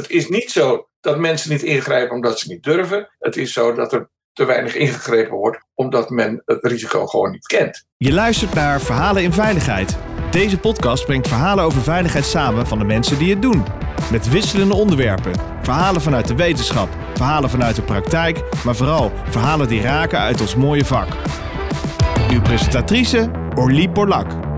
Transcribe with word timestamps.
Het 0.00 0.10
is 0.10 0.28
niet 0.28 0.50
zo 0.50 0.88
dat 1.00 1.18
mensen 1.18 1.50
niet 1.50 1.62
ingrijpen 1.62 2.14
omdat 2.14 2.38
ze 2.38 2.48
niet 2.48 2.62
durven. 2.62 3.08
Het 3.18 3.36
is 3.36 3.52
zo 3.52 3.74
dat 3.74 3.92
er 3.92 4.10
te 4.32 4.44
weinig 4.44 4.74
ingegrepen 4.74 5.36
wordt 5.36 5.64
omdat 5.74 6.10
men 6.10 6.42
het 6.44 6.64
risico 6.64 7.06
gewoon 7.06 7.30
niet 7.30 7.46
kent. 7.46 7.84
Je 7.96 8.12
luistert 8.12 8.54
naar 8.54 8.80
Verhalen 8.80 9.22
in 9.22 9.32
Veiligheid. 9.32 9.96
Deze 10.30 10.58
podcast 10.58 11.06
brengt 11.06 11.28
verhalen 11.28 11.64
over 11.64 11.82
veiligheid 11.82 12.24
samen 12.24 12.66
van 12.66 12.78
de 12.78 12.84
mensen 12.84 13.18
die 13.18 13.30
het 13.30 13.42
doen. 13.42 13.64
Met 14.10 14.28
wisselende 14.28 14.74
onderwerpen. 14.74 15.32
Verhalen 15.62 16.00
vanuit 16.00 16.28
de 16.28 16.36
wetenschap, 16.36 16.88
verhalen 17.14 17.50
vanuit 17.50 17.76
de 17.76 17.82
praktijk, 17.82 18.42
maar 18.64 18.76
vooral 18.76 19.12
verhalen 19.28 19.68
die 19.68 19.82
raken 19.82 20.18
uit 20.18 20.40
ons 20.40 20.54
mooie 20.54 20.84
vak. 20.84 21.08
Uw 22.30 22.40
presentatrice 22.40 23.30
Orlie 23.54 23.90
Borlak. 23.90 24.49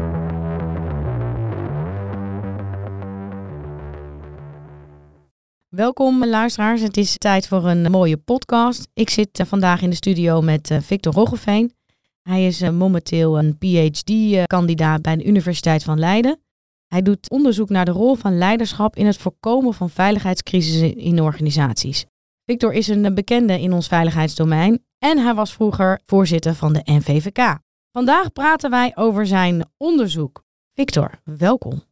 Welkom 5.75 6.26
luisteraars, 6.26 6.81
het 6.81 6.96
is 6.96 7.18
tijd 7.18 7.49
voor 7.49 7.64
een 7.64 7.90
mooie 7.90 8.17
podcast. 8.17 8.89
Ik 8.94 9.11
zit 9.11 9.39
eh, 9.39 9.46
vandaag 9.46 9.82
in 9.82 9.90
de 9.90 9.96
studio 9.96 10.40
met 10.40 10.71
eh, 10.71 10.80
Victor 10.80 11.13
Roggeveen. 11.13 11.75
Hij 12.22 12.46
is 12.46 12.61
eh, 12.61 12.71
momenteel 12.71 13.39
een 13.39 13.58
PhD-kandidaat 13.58 15.03
bij 15.03 15.16
de 15.16 15.25
Universiteit 15.25 15.82
van 15.82 15.99
Leiden. 15.99 16.40
Hij 16.86 17.03
doet 17.03 17.30
onderzoek 17.30 17.68
naar 17.68 17.85
de 17.85 17.90
rol 17.90 18.14
van 18.14 18.39
leiderschap 18.39 18.96
in 18.96 19.07
het 19.07 19.16
voorkomen 19.16 19.75
van 19.75 19.90
veiligheidscrisissen 19.90 20.96
in 20.96 21.21
organisaties. 21.21 22.04
Victor 22.44 22.72
is 22.72 22.89
een 22.89 23.14
bekende 23.14 23.61
in 23.61 23.72
ons 23.72 23.89
veiligheidsdomein 23.89 24.85
en 24.99 25.18
hij 25.18 25.35
was 25.35 25.52
vroeger 25.52 26.00
voorzitter 26.04 26.54
van 26.54 26.72
de 26.72 26.80
NVVK. 26.85 27.58
Vandaag 27.93 28.32
praten 28.32 28.71
wij 28.71 28.93
over 28.94 29.27
zijn 29.27 29.71
onderzoek. 29.77 30.43
Victor, 30.75 31.21
welkom. 31.25 31.82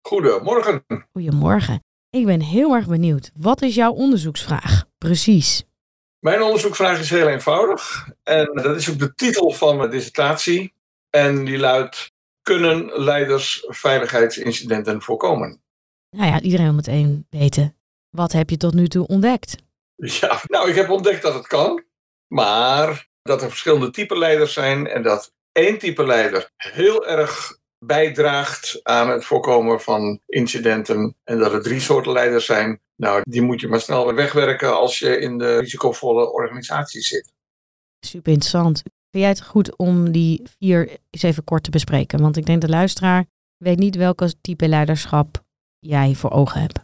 Goedemorgen. 0.00 0.84
Goedemorgen. 1.12 1.82
Ik 2.14 2.26
ben 2.26 2.40
heel 2.40 2.74
erg 2.74 2.86
benieuwd. 2.86 3.30
Wat 3.34 3.62
is 3.62 3.74
jouw 3.74 3.92
onderzoeksvraag? 3.92 4.84
Precies. 4.98 5.64
Mijn 6.18 6.42
onderzoeksvraag 6.42 6.98
is 7.00 7.10
heel 7.10 7.28
eenvoudig. 7.28 8.08
En 8.22 8.50
dat 8.54 8.76
is 8.76 8.90
ook 8.90 8.98
de 8.98 9.14
titel 9.14 9.50
van 9.50 9.76
mijn 9.76 9.90
dissertatie. 9.90 10.74
En 11.10 11.44
die 11.44 11.58
luidt: 11.58 12.12
Kunnen 12.42 13.02
leiders 13.02 13.64
veiligheidsincidenten 13.68 15.02
voorkomen? 15.02 15.62
Nou 16.10 16.26
ja, 16.30 16.40
iedereen 16.40 16.64
wil 16.64 16.74
meteen 16.74 17.26
weten. 17.30 17.76
Wat 18.10 18.32
heb 18.32 18.50
je 18.50 18.56
tot 18.56 18.74
nu 18.74 18.88
toe 18.88 19.06
ontdekt? 19.06 19.56
Ja, 19.94 20.40
nou, 20.46 20.68
ik 20.68 20.74
heb 20.74 20.90
ontdekt 20.90 21.22
dat 21.22 21.34
het 21.34 21.46
kan. 21.46 21.84
Maar 22.26 23.08
dat 23.22 23.42
er 23.42 23.48
verschillende 23.48 23.90
typen 23.90 24.18
leiders 24.18 24.52
zijn. 24.52 24.86
En 24.86 25.02
dat 25.02 25.32
één 25.52 25.78
type 25.78 26.06
leider 26.06 26.50
heel 26.56 27.06
erg 27.06 27.60
bijdraagt 27.84 28.80
aan 28.82 29.10
het 29.10 29.24
voorkomen 29.24 29.80
van 29.80 30.20
incidenten. 30.26 31.16
En 31.24 31.38
dat 31.38 31.52
er 31.52 31.62
drie 31.62 31.80
soorten 31.80 32.12
leiders 32.12 32.46
zijn. 32.46 32.80
Nou, 32.96 33.20
die 33.22 33.42
moet 33.42 33.60
je 33.60 33.68
maar 33.68 33.80
snel 33.80 34.04
weer 34.04 34.14
wegwerken 34.14 34.76
als 34.76 34.98
je 34.98 35.18
in 35.18 35.38
de 35.38 35.58
risicovolle 35.58 36.32
organisatie 36.32 37.00
zit. 37.00 37.32
Super 38.00 38.32
interessant. 38.32 38.82
Vind 39.10 39.24
jij 39.24 39.28
het 39.28 39.42
goed 39.42 39.76
om 39.76 40.12
die 40.12 40.42
vier 40.58 40.98
eens 41.10 41.22
even 41.22 41.44
kort 41.44 41.62
te 41.62 41.70
bespreken? 41.70 42.20
Want 42.20 42.36
ik 42.36 42.46
denk 42.46 42.60
de 42.60 42.68
luisteraar 42.68 43.24
weet 43.56 43.78
niet 43.78 43.96
welke 43.96 44.40
type 44.40 44.68
leiderschap 44.68 45.44
jij 45.78 46.14
voor 46.14 46.30
ogen 46.30 46.60
hebt. 46.60 46.78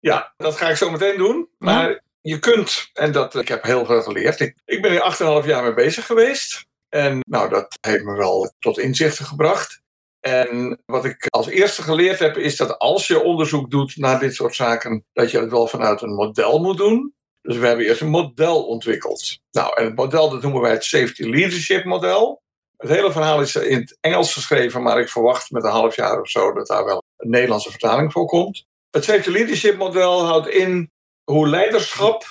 Ja, 0.00 0.34
dat 0.36 0.56
ga 0.56 0.68
ik 0.68 0.76
zo 0.76 0.90
meteen 0.90 1.16
doen. 1.16 1.48
Maar 1.58 2.02
je 2.20 2.38
kunt, 2.38 2.90
en 2.92 3.12
dat, 3.12 3.34
ik 3.34 3.48
heb 3.48 3.62
heel 3.62 3.86
veel 3.86 4.02
geleerd. 4.02 4.40
Ik, 4.40 4.56
ik 4.64 4.82
ben 4.82 4.92
er 4.92 5.42
8,5 5.42 5.46
jaar 5.46 5.62
mee 5.62 5.74
bezig 5.74 6.06
geweest. 6.06 6.66
En 6.88 7.20
nou, 7.28 7.48
dat 7.48 7.78
heeft 7.80 8.04
me 8.04 8.16
wel 8.16 8.52
tot 8.58 8.78
inzichten 8.78 9.24
gebracht. 9.24 9.82
En 10.28 10.82
wat 10.86 11.04
ik 11.04 11.26
als 11.28 11.46
eerste 11.46 11.82
geleerd 11.82 12.18
heb, 12.18 12.36
is 12.36 12.56
dat 12.56 12.78
als 12.78 13.06
je 13.06 13.22
onderzoek 13.22 13.70
doet 13.70 13.96
naar 13.96 14.20
dit 14.20 14.34
soort 14.34 14.54
zaken, 14.54 15.04
dat 15.12 15.30
je 15.30 15.40
het 15.40 15.50
wel 15.50 15.66
vanuit 15.66 16.02
een 16.02 16.14
model 16.14 16.58
moet 16.58 16.76
doen. 16.76 17.14
Dus 17.40 17.56
we 17.56 17.66
hebben 17.66 17.86
eerst 17.86 18.00
een 18.00 18.08
model 18.08 18.66
ontwikkeld. 18.66 19.38
Nou, 19.50 19.72
en 19.74 19.84
het 19.84 19.94
model 19.94 20.30
dat 20.30 20.42
noemen 20.42 20.60
wij 20.60 20.70
het 20.70 20.84
Safety 20.84 21.22
Leadership 21.22 21.84
Model. 21.84 22.42
Het 22.76 22.90
hele 22.90 23.12
verhaal 23.12 23.40
is 23.40 23.56
in 23.56 23.78
het 23.78 23.98
Engels 24.00 24.32
geschreven, 24.32 24.82
maar 24.82 25.00
ik 25.00 25.08
verwacht 25.08 25.50
met 25.50 25.64
een 25.64 25.70
half 25.70 25.96
jaar 25.96 26.20
of 26.20 26.28
zo 26.28 26.52
dat 26.52 26.66
daar 26.66 26.84
wel 26.84 27.02
een 27.16 27.30
Nederlandse 27.30 27.70
vertaling 27.70 28.12
voor 28.12 28.26
komt. 28.26 28.66
Het 28.90 29.04
Safety 29.04 29.30
Leadership 29.30 29.76
Model 29.76 30.24
houdt 30.24 30.48
in 30.48 30.90
hoe 31.24 31.48
leiderschap 31.48 32.24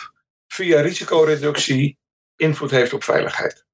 via 0.47 0.81
risicoreductie 0.81 1.97
invloed 2.35 2.71
heeft 2.71 2.93
op 2.93 3.03
veiligheid. 3.03 3.65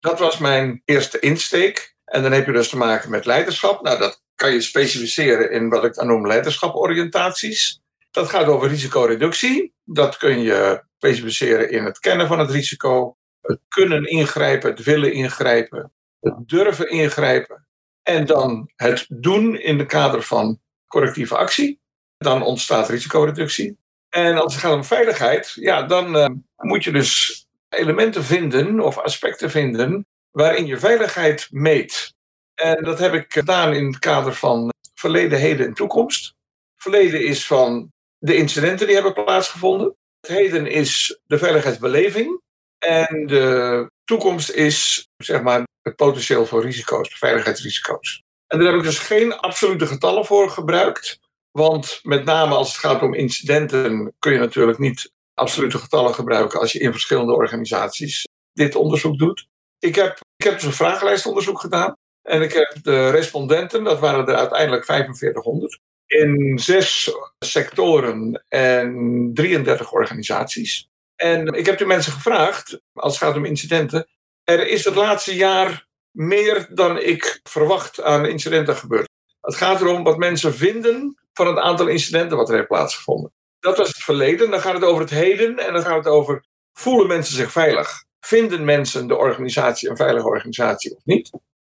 Dat 0.00 0.18
was 0.18 0.38
mijn 0.38 0.82
eerste 0.84 1.18
insteek. 1.18 1.93
En 2.14 2.22
dan 2.22 2.32
heb 2.32 2.46
je 2.46 2.52
dus 2.52 2.68
te 2.68 2.76
maken 2.76 3.10
met 3.10 3.26
leiderschap. 3.26 3.82
Nou, 3.82 3.98
dat 3.98 4.22
kan 4.34 4.52
je 4.52 4.60
specificeren 4.60 5.50
in 5.50 5.68
wat 5.68 5.84
ik 5.84 5.94
dan 5.94 6.06
noem 6.06 6.26
leiderschaporiëntaties. 6.26 7.80
Dat 8.10 8.28
gaat 8.28 8.46
over 8.46 8.68
risicoreductie. 8.68 9.74
Dat 9.84 10.16
kun 10.16 10.40
je 10.40 10.84
specificeren 10.96 11.70
in 11.70 11.84
het 11.84 11.98
kennen 11.98 12.26
van 12.26 12.38
het 12.38 12.50
risico, 12.50 13.16
het 13.40 13.60
kunnen 13.68 14.04
ingrijpen, 14.04 14.70
het 14.70 14.82
willen 14.82 15.12
ingrijpen, 15.12 15.92
het 16.20 16.48
durven 16.48 16.90
ingrijpen. 16.90 17.66
En 18.02 18.26
dan 18.26 18.70
het 18.76 19.06
doen 19.08 19.60
in 19.60 19.78
de 19.78 19.86
kader 19.86 20.22
van 20.22 20.60
correctieve 20.86 21.36
actie. 21.36 21.80
Dan 22.16 22.42
ontstaat 22.42 22.88
risicoreductie. 22.88 23.78
En 24.08 24.36
als 24.36 24.52
het 24.54 24.62
gaat 24.62 24.74
om 24.74 24.84
veiligheid, 24.84 25.52
ja, 25.54 25.82
dan 25.82 26.16
uh, 26.16 26.26
moet 26.56 26.84
je 26.84 26.92
dus 26.92 27.46
elementen 27.68 28.24
vinden 28.24 28.80
of 28.80 28.98
aspecten 28.98 29.50
vinden 29.50 30.06
waarin 30.34 30.66
je 30.66 30.78
veiligheid 30.78 31.48
meet. 31.50 32.14
En 32.54 32.84
dat 32.84 32.98
heb 32.98 33.14
ik 33.14 33.32
gedaan 33.32 33.72
in 33.72 33.86
het 33.86 33.98
kader 33.98 34.34
van 34.34 34.72
verleden, 34.94 35.38
heden 35.38 35.66
en 35.66 35.74
toekomst. 35.74 36.34
Verleden 36.76 37.26
is 37.26 37.46
van 37.46 37.92
de 38.18 38.36
incidenten 38.36 38.86
die 38.86 38.94
hebben 38.94 39.24
plaatsgevonden. 39.24 39.96
Het 40.20 40.30
heden 40.30 40.66
is 40.66 41.18
de 41.26 41.38
veiligheidsbeleving. 41.38 42.40
En 42.78 43.26
de 43.26 43.90
toekomst 44.04 44.50
is 44.50 45.08
zeg 45.16 45.42
maar, 45.42 45.66
het 45.82 45.96
potentieel 45.96 46.46
voor 46.46 46.62
risico's, 46.62 47.18
veiligheidsrisico's. 47.18 48.22
En 48.46 48.58
daar 48.58 48.68
heb 48.68 48.76
ik 48.76 48.86
dus 48.86 48.98
geen 48.98 49.36
absolute 49.36 49.86
getallen 49.86 50.24
voor 50.24 50.50
gebruikt. 50.50 51.18
Want 51.50 52.00
met 52.02 52.24
name 52.24 52.54
als 52.54 52.68
het 52.68 52.76
gaat 52.76 53.02
om 53.02 53.14
incidenten 53.14 54.14
kun 54.18 54.32
je 54.32 54.38
natuurlijk 54.38 54.78
niet 54.78 55.12
absolute 55.34 55.78
getallen 55.78 56.14
gebruiken 56.14 56.60
als 56.60 56.72
je 56.72 56.78
in 56.78 56.92
verschillende 56.92 57.32
organisaties 57.32 58.26
dit 58.52 58.74
onderzoek 58.74 59.18
doet. 59.18 59.46
Ik 59.78 59.94
heb, 59.94 60.20
ik 60.44 60.50
heb 60.50 60.60
dus 60.60 60.68
een 60.68 60.86
vragenlijstonderzoek 60.86 61.60
gedaan. 61.60 61.96
En 62.22 62.42
ik 62.42 62.52
heb 62.52 62.76
de 62.82 63.10
respondenten, 63.10 63.84
dat 63.84 63.98
waren 63.98 64.26
er 64.26 64.34
uiteindelijk 64.34 64.84
4500, 64.84 65.78
in 66.06 66.58
zes 66.58 67.14
sectoren 67.38 68.44
en 68.48 69.30
33 69.34 69.92
organisaties. 69.92 70.88
En 71.16 71.46
ik 71.46 71.66
heb 71.66 71.78
de 71.78 71.86
mensen 71.86 72.12
gevraagd, 72.12 72.80
als 72.92 73.18
het 73.18 73.22
gaat 73.22 73.36
om 73.36 73.44
incidenten, 73.44 74.06
er 74.44 74.66
is 74.66 74.84
het 74.84 74.94
laatste 74.94 75.34
jaar 75.34 75.86
meer 76.10 76.66
dan 76.70 76.98
ik 76.98 77.40
verwacht 77.42 78.02
aan 78.02 78.26
incidenten 78.26 78.76
gebeurd. 78.76 79.08
Het 79.40 79.56
gaat 79.56 79.80
erom 79.80 80.04
wat 80.04 80.18
mensen 80.18 80.54
vinden 80.54 81.18
van 81.32 81.46
het 81.46 81.58
aantal 81.58 81.86
incidenten 81.86 82.36
wat 82.36 82.48
er 82.48 82.54
heeft 82.54 82.68
plaatsgevonden. 82.68 83.32
Dat 83.60 83.76
was 83.76 83.88
het 83.88 84.02
verleden, 84.02 84.50
dan 84.50 84.60
gaat 84.60 84.74
het 84.74 84.84
over 84.84 85.00
het 85.00 85.10
heden 85.10 85.58
en 85.58 85.72
dan 85.72 85.82
gaat 85.82 85.96
het 85.96 86.06
over 86.06 86.44
voelen 86.72 87.06
mensen 87.06 87.34
zich 87.34 87.52
veilig? 87.52 88.04
Vinden 88.24 88.64
mensen 88.64 89.06
de 89.06 89.16
organisatie 89.16 89.90
een 89.90 89.96
veilige 89.96 90.26
organisatie 90.26 90.96
of 90.96 91.04
niet? 91.04 91.30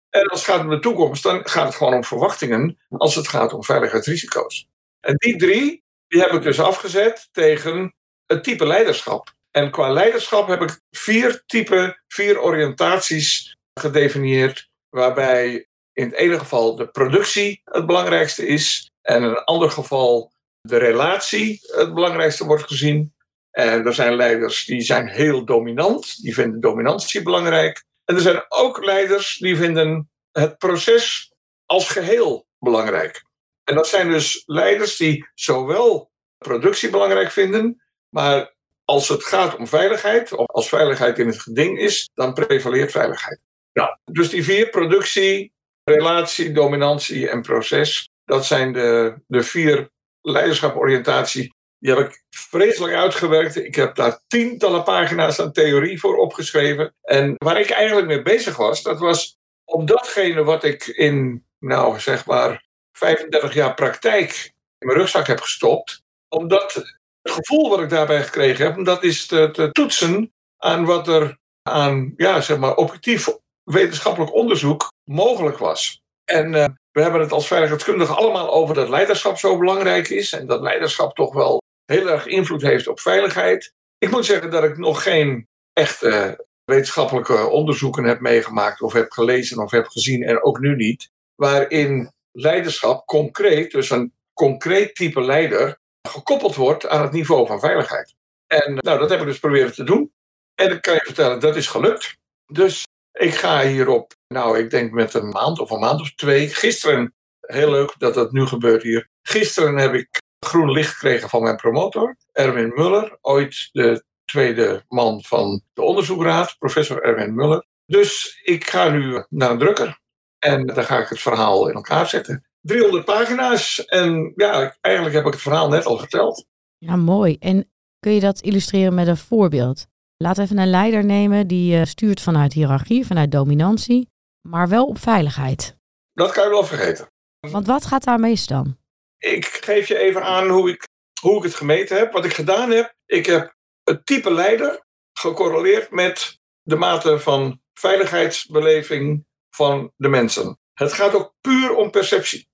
En 0.09 0.27
als 0.27 0.45
het 0.45 0.49
gaat 0.49 0.63
om 0.63 0.69
de 0.69 0.79
toekomst, 0.79 1.23
dan 1.23 1.47
gaat 1.47 1.65
het 1.65 1.75
gewoon 1.75 1.93
om 1.93 2.03
verwachtingen 2.03 2.77
als 2.89 3.15
het 3.15 3.27
gaat 3.27 3.53
om 3.53 3.63
veiligheidsrisico's. 3.63 4.67
En 4.99 5.15
die 5.15 5.37
drie, 5.37 5.83
die 6.07 6.21
heb 6.21 6.31
ik 6.31 6.41
dus 6.41 6.59
afgezet 6.59 7.29
tegen 7.31 7.95
het 8.25 8.43
type 8.43 8.65
leiderschap. 8.65 9.33
En 9.51 9.71
qua 9.71 9.91
leiderschap 9.91 10.47
heb 10.47 10.61
ik 10.61 10.79
vier 10.91 11.43
typen, 11.45 12.03
vier 12.07 12.41
oriëntaties 12.41 13.57
gedefinieerd, 13.73 14.69
waarbij 14.89 15.67
in 15.93 16.05
het 16.05 16.13
ene 16.13 16.39
geval 16.39 16.75
de 16.75 16.87
productie 16.87 17.61
het 17.63 17.85
belangrijkste 17.85 18.47
is, 18.47 18.91
en 19.01 19.23
in 19.23 19.29
een 19.29 19.43
ander 19.43 19.71
geval 19.71 20.31
de 20.61 20.77
relatie 20.77 21.59
het 21.61 21.93
belangrijkste 21.93 22.45
wordt 22.45 22.63
gezien. 22.63 23.13
En 23.59 23.85
er 23.85 23.93
zijn 23.93 24.15
leiders 24.15 24.65
die 24.65 24.81
zijn 24.81 25.07
heel 25.07 25.45
dominant, 25.45 26.21
die 26.21 26.33
vinden 26.33 26.59
dominantie 26.59 27.21
belangrijk. 27.23 27.83
En 28.05 28.15
er 28.15 28.21
zijn 28.21 28.45
ook 28.47 28.85
leiders 28.85 29.37
die 29.37 29.55
vinden 29.57 30.09
het 30.31 30.57
proces 30.57 31.33
als 31.65 31.89
geheel 31.89 32.47
belangrijk. 32.59 33.23
En 33.63 33.75
dat 33.75 33.87
zijn 33.87 34.11
dus 34.11 34.43
leiders 34.45 34.97
die 34.97 35.29
zowel 35.33 36.11
productie 36.37 36.89
belangrijk 36.89 37.31
vinden, 37.31 37.81
maar 38.09 38.55
als 38.85 39.09
het 39.09 39.23
gaat 39.23 39.55
om 39.55 39.67
veiligheid, 39.67 40.33
of 40.33 40.47
als 40.47 40.69
veiligheid 40.69 41.19
in 41.19 41.27
het 41.27 41.41
geding 41.41 41.79
is, 41.79 42.09
dan 42.13 42.33
prevaleert 42.33 42.91
veiligheid. 42.91 43.39
Nou, 43.73 43.97
dus 44.05 44.29
die 44.29 44.43
vier, 44.43 44.69
productie, 44.69 45.53
relatie, 45.83 46.51
dominantie 46.51 47.29
en 47.29 47.41
proces, 47.41 48.09
dat 48.25 48.45
zijn 48.45 48.73
de, 48.73 49.21
de 49.27 49.43
vier 49.43 49.89
leiderschaporiëntatie 50.21 51.57
die 51.79 51.93
heb 51.95 52.05
ik 52.07 52.23
vreselijk 52.29 52.93
uitgewerkt. 52.93 53.55
Ik 53.55 53.75
heb 53.75 53.95
daar 53.95 54.19
tientallen 54.27 54.83
pagina's 54.83 55.39
aan 55.39 55.51
theorie 55.51 55.99
voor 55.99 56.17
opgeschreven. 56.17 56.93
En 57.01 57.35
waar 57.37 57.59
ik 57.59 57.69
eigenlijk 57.69 58.07
mee 58.07 58.21
bezig 58.21 58.57
was, 58.57 58.83
dat 58.83 58.99
was 58.99 59.37
om 59.65 59.85
datgene 59.85 60.43
wat 60.43 60.63
ik 60.63 60.87
in, 60.87 61.45
nou 61.59 61.99
zeg 61.99 62.25
maar, 62.25 62.65
35 62.91 63.53
jaar 63.53 63.73
praktijk 63.73 64.53
in 64.77 64.87
mijn 64.87 64.99
rugzak 64.99 65.27
heb 65.27 65.39
gestopt, 65.39 66.03
om 66.27 66.47
dat 66.47 66.73
het 66.73 66.97
gevoel 67.23 67.69
wat 67.69 67.79
ik 67.79 67.89
daarbij 67.89 68.23
gekregen 68.23 68.65
heb, 68.65 68.85
dat 68.85 69.03
is 69.03 69.25
te, 69.25 69.69
toetsen 69.71 70.33
aan 70.57 70.85
wat 70.85 71.07
er 71.07 71.37
aan 71.61 72.13
ja, 72.17 72.41
zeg 72.41 72.57
maar, 72.57 72.75
objectief 72.75 73.27
wetenschappelijk 73.63 74.33
onderzoek 74.33 74.93
mogelijk 75.03 75.57
was. 75.57 76.01
En 76.25 76.53
uh, 76.53 76.65
we 76.91 77.01
hebben 77.01 77.21
het 77.21 77.31
als 77.31 77.47
veiligheidskundigen 77.47 78.15
allemaal 78.15 78.51
over 78.51 78.75
dat 78.75 78.89
leiderschap 78.89 79.37
zo 79.37 79.57
belangrijk 79.57 80.09
is. 80.09 80.33
En 80.33 80.47
dat 80.47 80.61
leiderschap 80.61 81.15
toch 81.15 81.33
wel 81.33 81.61
heel 81.89 82.09
erg 82.09 82.25
invloed 82.25 82.61
heeft 82.61 82.87
op 82.87 82.99
veiligheid. 82.99 83.73
Ik 83.97 84.11
moet 84.11 84.25
zeggen 84.25 84.49
dat 84.49 84.63
ik 84.63 84.77
nog 84.77 85.03
geen 85.03 85.47
echte 85.73 86.45
wetenschappelijke 86.63 87.47
onderzoeken 87.47 88.03
heb 88.03 88.19
meegemaakt, 88.19 88.81
of 88.81 88.93
heb 88.93 89.11
gelezen 89.11 89.63
of 89.63 89.71
heb 89.71 89.87
gezien, 89.87 90.23
en 90.23 90.43
ook 90.43 90.59
nu 90.59 90.75
niet, 90.75 91.09
waarin 91.35 92.11
leiderschap 92.31 93.05
concreet, 93.05 93.71
dus 93.71 93.89
een 93.89 94.13
concreet 94.33 94.95
type 94.95 95.21
leider, 95.21 95.79
gekoppeld 96.09 96.55
wordt 96.55 96.87
aan 96.87 97.01
het 97.01 97.11
niveau 97.11 97.47
van 97.47 97.59
veiligheid. 97.59 98.15
En 98.47 98.73
nou, 98.73 98.99
dat 98.99 99.09
heb 99.09 99.19
ik 99.19 99.25
dus 99.25 99.39
proberen 99.39 99.73
te 99.73 99.83
doen. 99.83 100.11
En 100.55 100.71
ik 100.71 100.81
kan 100.81 100.93
je 100.93 101.01
vertellen, 101.03 101.39
dat 101.39 101.55
is 101.55 101.67
gelukt. 101.67 102.17
Dus 102.45 102.83
ik 103.11 103.33
ga 103.33 103.61
hierop, 103.61 104.13
nou, 104.27 104.59
ik 104.59 104.69
denk 104.69 104.91
met 104.91 105.13
een 105.13 105.29
maand 105.29 105.59
of 105.59 105.69
een 105.69 105.79
maand 105.79 106.01
of 106.01 106.13
twee. 106.15 106.47
Gisteren, 106.47 107.13
heel 107.39 107.71
leuk 107.71 107.93
dat 107.97 108.13
dat 108.13 108.31
nu 108.31 108.45
gebeurt 108.45 108.83
hier. 108.83 109.09
Gisteren 109.21 109.77
heb 109.77 109.93
ik 109.93 110.07
groen 110.39 110.71
licht 110.71 110.93
gekregen 110.93 111.29
van 111.29 111.43
mijn 111.43 111.55
promotor, 111.55 112.15
Erwin 112.31 112.71
Muller. 112.75 113.17
Ooit 113.21 113.69
de 113.71 114.03
tweede 114.25 114.85
man 114.87 115.23
van 115.23 115.61
de 115.73 115.81
onderzoekraad, 115.81 116.55
professor 116.59 117.03
Erwin 117.03 117.35
Muller. 117.35 117.65
Dus 117.85 118.41
ik 118.43 118.69
ga 118.69 118.89
nu 118.89 119.25
naar 119.29 119.51
een 119.51 119.57
drukker. 119.57 119.99
En 120.39 120.65
dan 120.67 120.83
ga 120.83 120.99
ik 120.99 121.09
het 121.09 121.21
verhaal 121.21 121.67
in 121.67 121.75
elkaar 121.75 122.07
zetten. 122.07 122.45
300 122.61 123.05
pagina's. 123.05 123.85
En 123.85 124.33
ja, 124.35 124.77
eigenlijk 124.81 125.15
heb 125.15 125.25
ik 125.25 125.33
het 125.33 125.41
verhaal 125.41 125.69
net 125.69 125.85
al 125.85 125.97
verteld. 125.97 126.45
Ja, 126.77 126.95
mooi. 126.95 127.35
En 127.39 127.71
kun 127.99 128.11
je 128.11 128.19
dat 128.19 128.41
illustreren 128.41 128.93
met 128.93 129.07
een 129.07 129.17
voorbeeld? 129.17 129.87
Laten 130.17 130.37
we 130.37 130.43
even 130.43 130.63
een 130.63 130.69
leider 130.69 131.05
nemen 131.05 131.47
die 131.47 131.79
eh, 131.79 131.85
stuurt 131.85 132.21
vanuit 132.21 132.53
hiërarchie, 132.53 133.05
vanuit 133.05 133.31
dominantie, 133.31 134.09
maar 134.41 134.69
wel 134.69 134.85
op 134.85 134.99
veiligheid. 134.99 135.77
Dat 136.13 136.31
kan 136.31 136.43
je 136.43 136.49
wel 136.49 136.63
vergeten. 136.63 137.07
Want 137.39 137.67
wat 137.67 137.85
gaat 137.85 138.03
daar 138.03 138.19
mis 138.19 138.47
dan? 138.47 138.77
Ik 139.19 139.45
geef 139.45 139.87
je 139.87 139.97
even 139.97 140.23
aan 140.23 140.49
hoe 140.49 140.69
ik, 140.69 140.87
hoe 141.21 141.37
ik 141.37 141.43
het 141.43 141.55
gemeten 141.55 141.97
heb. 141.97 142.11
Wat 142.11 142.25
ik 142.25 142.33
gedaan 142.33 142.71
heb, 142.71 142.95
ik 143.05 143.25
heb 143.25 143.55
het 143.83 144.05
type 144.05 144.33
leider 144.33 144.83
gecorreleerd 145.13 145.91
met 145.91 146.39
de 146.61 146.75
mate 146.75 147.19
van 147.19 147.61
veiligheidsbeleving 147.73 149.25
van 149.49 149.93
de 149.95 150.07
mensen. 150.07 150.59
Het 150.73 150.93
gaat 150.93 151.13
ook 151.13 151.33
puur 151.41 151.75
om 151.75 151.91
perceptie. 151.91 152.49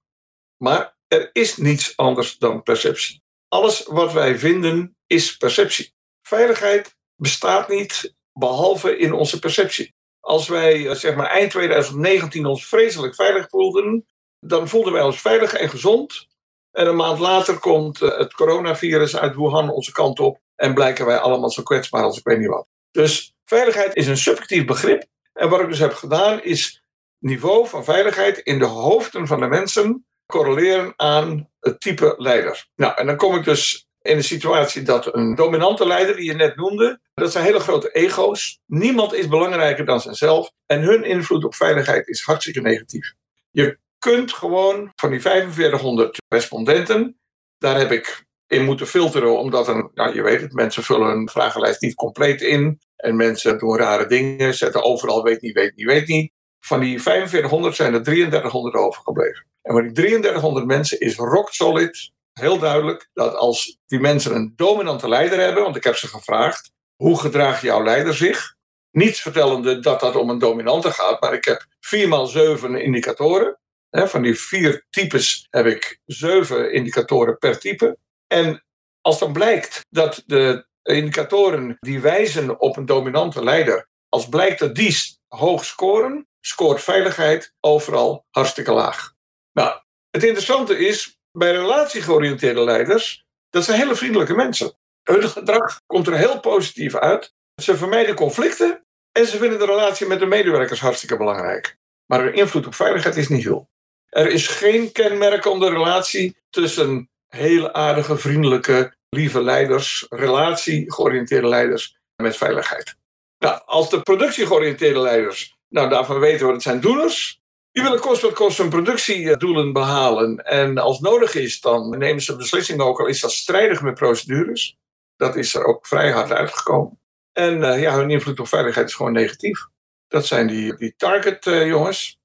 Maar 0.58 0.98
er 1.08 1.30
is 1.34 1.58
niets 1.58 1.98
anders 1.98 2.38
dan 2.38 2.64
perceptie. 2.64 3.24
Alles 3.48 3.84
wat 3.86 4.14
wij 4.14 4.40
vinden 4.40 4.98
is 5.08 5.38
perceptie. 5.38 5.94
Veiligheid 6.22 6.96
bestaat 7.16 7.70
niet 7.70 8.16
behalve 8.34 8.98
in 8.98 9.14
onze 9.14 9.40
perceptie. 9.40 9.96
Als 10.20 10.48
wij 10.48 10.88
eh, 10.88 10.96
zeg 10.96 11.16
maar 11.16 11.30
eind 11.30 11.52
2019 11.52 12.46
ons 12.46 12.66
vreselijk 12.66 13.16
veilig 13.16 13.50
voelden, 13.50 14.06
dan 14.40 14.68
voelden 14.68 14.94
wij 14.94 15.02
ons 15.02 15.22
veilig 15.22 15.54
en 15.54 15.70
gezond. 15.70 16.28
En 16.76 16.88
een 16.88 16.96
maand 16.96 17.20
later 17.20 17.60
komt 17.60 18.02
eh, 18.02 18.18
het 18.18 18.34
coronavirus 18.34 19.18
uit 19.18 19.36
Wuhan 19.36 19.70
onze 19.70 19.92
kant 19.92 20.20
op 20.20 20.40
en 20.56 20.74
blijken 20.74 21.06
wij 21.06 21.18
allemaal 21.18 21.52
zo 21.52 21.64
kwetsbaar 21.64 22.04
als 22.04 22.18
ik 22.18 22.24
weet 22.24 22.40
niet 22.40 22.48
wat. 22.48 22.68
Dus 22.92 23.34
veiligheid 23.46 23.96
is 23.96 24.08
een 24.08 24.18
subjectief 24.18 24.66
begrip. 24.66 25.06
En 25.34 25.50
wat 25.50 25.60
ik 25.60 25.68
dus 25.68 25.80
heb 25.80 25.94
gedaan 25.94 26.44
is 26.44 26.84
niveau 27.20 27.68
van 27.68 27.84
veiligheid 27.84 28.38
in 28.38 28.60
de 28.60 28.66
hoofden 28.66 29.28
van 29.28 29.40
de 29.40 29.48
mensen 29.48 30.06
correleren 30.26 30.94
aan 30.96 31.50
het 31.60 31.82
type 31.82 32.14
leider. 32.18 32.68
Nou, 32.76 32.94
en 32.96 33.06
dan 33.06 33.18
kom 33.18 33.36
ik 33.36 33.44
dus 33.44 33.88
in 34.02 34.18
de 34.18 34.24
situatie 34.24 34.82
dat 34.82 35.16
een 35.16 35.36
dominante 35.36 35.88
leider, 35.88 36.16
die 36.16 36.26
je 36.26 36.34
net 36.34 36.56
noemde, 36.56 37.00
dat 37.14 37.32
zijn 37.32 37.46
hele 37.46 37.60
grote 37.60 37.92
ego's. 37.92 38.60
Niemand 38.66 39.14
is 39.14 39.28
belangrijker 39.28 39.86
dan 39.86 40.02
zichzelf 40.02 40.52
en 40.66 40.82
hun 40.82 41.04
invloed 41.04 41.44
op 41.44 41.56
veiligheid 41.56 42.08
is 42.08 42.22
hartstikke 42.22 42.62
negatief. 42.62 43.14
Je 43.52 43.80
kunt 44.12 44.34
gewoon 44.34 44.92
van 44.96 45.10
die 45.10 45.22
4500 45.22 46.18
respondenten, 46.28 47.20
daar 47.58 47.78
heb 47.78 47.92
ik 47.92 48.26
in 48.48 48.66
moeten 48.66 48.88
filteren, 48.88 49.40
omdat 49.40 49.68
een, 49.68 49.90
nou, 49.94 50.16
je 50.16 50.22
weet 50.22 50.42
het, 50.42 50.54
mensen 50.54 50.84
vullen 50.84 51.10
een 51.10 51.30
vragenlijst 51.30 51.82
niet 51.82 51.96
compleet 51.96 52.42
in. 52.42 52.80
En 52.96 53.16
mensen 53.16 53.58
doen 53.58 53.78
rare 53.78 54.08
dingen, 54.08 54.54
zetten 54.54 54.84
overal 54.84 55.24
weet 55.24 55.42
niet, 55.42 55.54
weet 55.54 55.76
niet, 55.76 55.86
weet 55.86 56.08
niet. 56.08 56.32
Van 56.60 56.80
die 56.80 57.02
4500 57.02 57.76
zijn 57.76 57.94
er 57.94 58.04
3300 58.04 58.76
overgebleven. 58.76 59.46
En 59.62 59.74
van 59.74 59.84
die 59.84 59.92
3300 59.92 60.66
mensen 60.66 61.00
is 61.00 61.16
rock 61.16 61.54
solid, 61.54 62.12
heel 62.34 62.60
duidelijk, 62.60 63.10
dat 63.14 63.36
als 63.36 63.80
die 63.86 64.00
mensen 64.00 64.36
een 64.36 64.54
dominante 64.56 65.08
leider 65.08 65.40
hebben, 65.40 65.64
want 65.64 65.76
ik 65.76 65.84
heb 65.84 65.96
ze 65.96 66.08
gevraagd, 66.08 66.72
hoe 66.96 67.20
gedraagt 67.20 67.62
jouw 67.62 67.84
leider 67.84 68.14
zich? 68.14 68.56
Niet 68.92 69.18
vertellende 69.18 69.80
dat 69.80 70.00
dat 70.00 70.16
om 70.16 70.30
een 70.30 70.40
dominante 70.40 70.92
gaat, 70.92 71.22
maar 71.22 71.34
ik 71.34 71.46
heb 71.46 71.66
vier 71.80 72.08
maal 72.08 72.26
zeven 72.26 72.82
indicatoren. 72.82 73.58
Van 74.04 74.22
die 74.22 74.40
vier 74.40 74.86
types 74.90 75.48
heb 75.50 75.66
ik 75.66 76.00
zeven 76.06 76.74
indicatoren 76.74 77.38
per 77.38 77.60
type. 77.60 77.98
En 78.28 78.64
als 79.02 79.20
dan 79.20 79.34
blijkt 79.34 79.86
dat 79.90 80.24
de 80.26 80.68
indicatoren 80.84 81.78
die 81.80 82.00
wijzen 82.00 82.60
op 82.60 82.78
een 82.78 82.86
dominante 82.86 83.44
leider, 83.44 83.88
als 84.10 84.30
blijkt 84.30 84.60
dat 84.60 84.76
die 84.76 84.98
hoog 85.28 85.66
scoren, 85.66 86.28
scoort 86.40 86.82
veiligheid 86.82 87.54
overal 87.60 88.26
hartstikke 88.30 88.72
laag. 88.72 89.14
Nou, 89.52 89.80
het 90.10 90.24
interessante 90.24 90.78
is, 90.78 91.20
bij 91.32 91.52
relatiegeoriënteerde 91.52 92.64
leiders, 92.64 93.26
dat 93.50 93.64
zijn 93.64 93.80
hele 93.80 93.96
vriendelijke 93.96 94.36
mensen. 94.36 94.78
Hun 95.04 95.30
gedrag 95.30 95.82
komt 95.86 96.08
er 96.08 96.18
heel 96.18 96.40
positief 96.40 96.96
uit. 96.96 97.34
Ze 97.62 97.78
vermijden 97.78 98.16
conflicten 98.16 98.86
en 99.12 99.26
ze 99.28 99.38
vinden 99.38 99.60
de 99.60 99.66
relatie 99.66 100.08
met 100.08 100.20
de 100.20 100.26
medewerkers 100.26 100.80
hartstikke 100.80 101.18
belangrijk. 101.18 101.78
Maar 102.06 102.24
hun 102.24 102.34
invloed 102.34 102.66
op 102.66 102.76
veiligheid 102.76 103.16
is 103.16 103.28
niet 103.28 103.44
veel. 103.44 103.70
Er 104.16 104.32
is 104.32 104.48
geen 104.48 104.92
kenmerk 104.92 105.46
om 105.46 105.60
de 105.60 105.70
relatie 105.70 106.38
tussen 106.50 107.10
hele 107.28 107.74
aardige, 107.74 108.18
vriendelijke, 108.18 108.96
lieve 109.10 109.42
leiders, 109.42 110.06
relatiegeoriënteerde 110.10 111.48
leiders 111.48 111.98
met 112.16 112.38
veiligheid. 112.38 112.96
Nou, 113.40 113.62
als 113.66 113.90
de 113.90 114.02
productiegeoriënteerde 114.02 115.00
leiders, 115.00 115.56
nou 115.70 115.90
daarvan 115.90 116.20
weten 116.20 116.46
we 116.46 116.52
dat 116.52 116.62
zijn 116.62 116.80
doeners. 116.80 117.42
Die 117.72 117.84
willen 117.84 118.00
kost 118.00 118.22
wat 118.22 118.34
kost 118.34 118.58
hun 118.58 118.70
productiedoelen 118.70 119.74
behalen. 119.74 120.38
En 120.38 120.78
als 120.78 121.00
nodig 121.00 121.36
is, 121.36 121.62
dan 121.62 121.98
nemen 121.98 122.22
ze 122.22 122.36
beslissingen 122.36 122.86
ook 122.86 123.00
al 123.00 123.08
is 123.08 123.22
dat 123.22 123.32
strijdig 123.32 123.82
met 123.82 123.94
procedures. 123.94 124.78
Dat 125.16 125.36
is 125.36 125.56
er 125.56 125.66
ook 125.66 125.88
vrij 125.88 126.12
hard 126.12 126.32
uitgekomen. 126.32 127.00
En 127.32 127.58
uh, 127.58 127.82
ja, 127.82 127.96
hun 127.96 128.10
invloed 128.10 128.40
op 128.40 128.48
veiligheid 128.48 128.88
is 128.88 128.96
gewoon 128.96 129.14
negatief. 129.14 129.68
Dat 130.08 130.26
zijn 130.26 130.48
die, 130.48 130.76
die 130.76 130.94
target 130.98 131.46
uh, 131.46 131.68
jongens. 131.68 132.20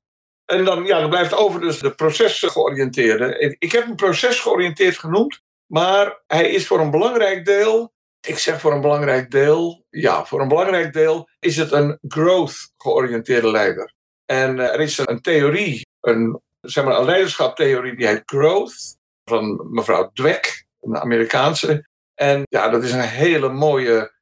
En 0.51 0.65
dan, 0.65 0.85
ja, 0.85 1.01
dan 1.01 1.11
blijft 1.11 1.35
over 1.35 1.61
dus 1.61 1.79
de 1.79 1.95
procesgeoriënteerde. 1.95 3.57
Ik 3.59 3.73
heb 3.73 3.85
hem 3.85 3.97
procesgeoriënteerd 3.97 4.99
genoemd, 4.99 5.41
maar 5.67 6.23
hij 6.27 6.51
is 6.51 6.67
voor 6.67 6.81
een 6.81 6.91
belangrijk 6.91 7.45
deel, 7.45 7.93
ik 8.21 8.39
zeg 8.39 8.61
voor 8.61 8.73
een 8.73 8.81
belangrijk 8.81 9.31
deel, 9.31 9.85
ja, 9.91 10.25
voor 10.25 10.41
een 10.41 10.49
belangrijk 10.49 10.93
deel 10.93 11.29
is 11.39 11.57
het 11.57 11.73
een 11.73 11.99
growth-georiënteerde 12.09 13.51
leider. 13.51 13.95
En 14.27 14.59
eh, 14.59 14.75
er 14.75 14.81
is 14.81 14.99
een 14.99 15.21
theorie, 15.21 15.87
een, 16.01 16.41
zeg 16.61 16.85
maar 16.85 16.99
een 16.99 17.05
leiderschaptheorie 17.05 17.97
die 17.97 18.07
heet 18.07 18.23
Growth, 18.25 18.97
van 19.25 19.69
mevrouw 19.71 20.11
Dweck, 20.13 20.65
een 20.81 20.97
Amerikaanse. 20.97 21.89
En 22.15 22.43
ja, 22.49 22.69
dat 22.69 22.83
is 22.83 22.93
een 22.93 23.01
hele 23.01 23.49
mooie 23.49 24.13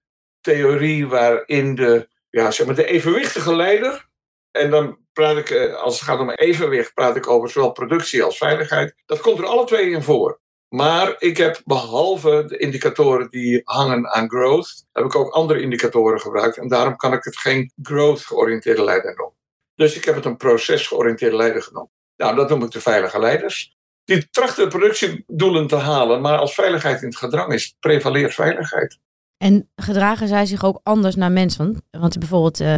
theorie 0.41 1.07
waarin 1.07 1.75
de, 1.75 2.09
ja, 2.31 2.51
zeg 2.51 2.67
maar 2.67 2.75
de 2.75 2.87
evenwichtige 2.87 3.57
leider, 3.57 4.09
en 4.51 4.71
dan 4.71 4.99
praat 5.19 5.37
ik, 5.37 5.51
eh, 5.51 5.75
als 5.75 5.95
het 5.95 6.09
gaat 6.09 6.21
om 6.21 6.31
evenwicht, 6.31 6.95
praat 6.95 7.17
ik 7.17 7.29
over 7.29 7.51
zowel 7.51 7.73
productie 7.73 8.23
als 8.23 8.39
veiligheid. 8.39 8.95
Dat 9.07 9.21
komt 9.21 9.39
er 9.39 9.47
alle 9.47 9.65
twee 9.65 9.91
in 9.91 10.03
voor. 10.03 10.41
Maar 10.69 11.15
ik 11.19 11.37
heb 11.37 11.61
behalve 11.65 12.45
de 12.47 12.57
indicatoren 12.57 13.31
die 13.31 13.61
hangen 13.65 14.09
aan 14.15 14.29
growth, 14.29 14.87
heb 14.93 15.05
ik 15.05 15.15
ook 15.15 15.33
andere 15.33 15.61
indicatoren 15.61 16.21
gebruikt. 16.21 16.57
En 16.57 16.69
daarom 16.69 16.97
kan 16.97 17.13
ik 17.13 17.25
het 17.25 17.39
geen 17.39 17.73
growth 17.83 18.21
georiënteerde 18.21 18.85
leider 18.85 19.15
noemen. 19.17 19.37
Dus 19.75 19.97
ik 19.97 20.05
heb 20.05 20.15
het 20.15 20.25
een 20.25 20.37
proces 20.37 20.87
georiënteerde 20.87 21.37
leider 21.37 21.63
genoemd. 21.63 21.91
Nou, 22.17 22.37
dat 22.37 22.49
noem 22.49 22.63
ik 22.63 22.71
de 22.71 22.81
veilige 22.81 23.19
leiders. 23.19 23.77
Die 24.05 24.31
trachten 24.31 24.69
productiedoelen 24.69 25.67
te 25.67 25.77
halen, 25.77 26.21
maar 26.21 26.39
als 26.39 26.55
veiligheid 26.55 27.03
in 27.03 27.09
het 27.09 27.17
gedrang 27.17 27.53
is, 27.53 27.77
prevaleert 27.81 28.35
veiligheid. 28.35 28.99
En 29.37 29.71
gedragen 29.77 30.29
zij 30.29 30.47
zich 30.47 30.65
ook 30.65 30.81
anders 30.83 31.15
naar 31.15 31.33
mensen? 31.33 31.85
Want 31.91 32.19
bijvoorbeeld 32.19 32.61
uh, 32.61 32.75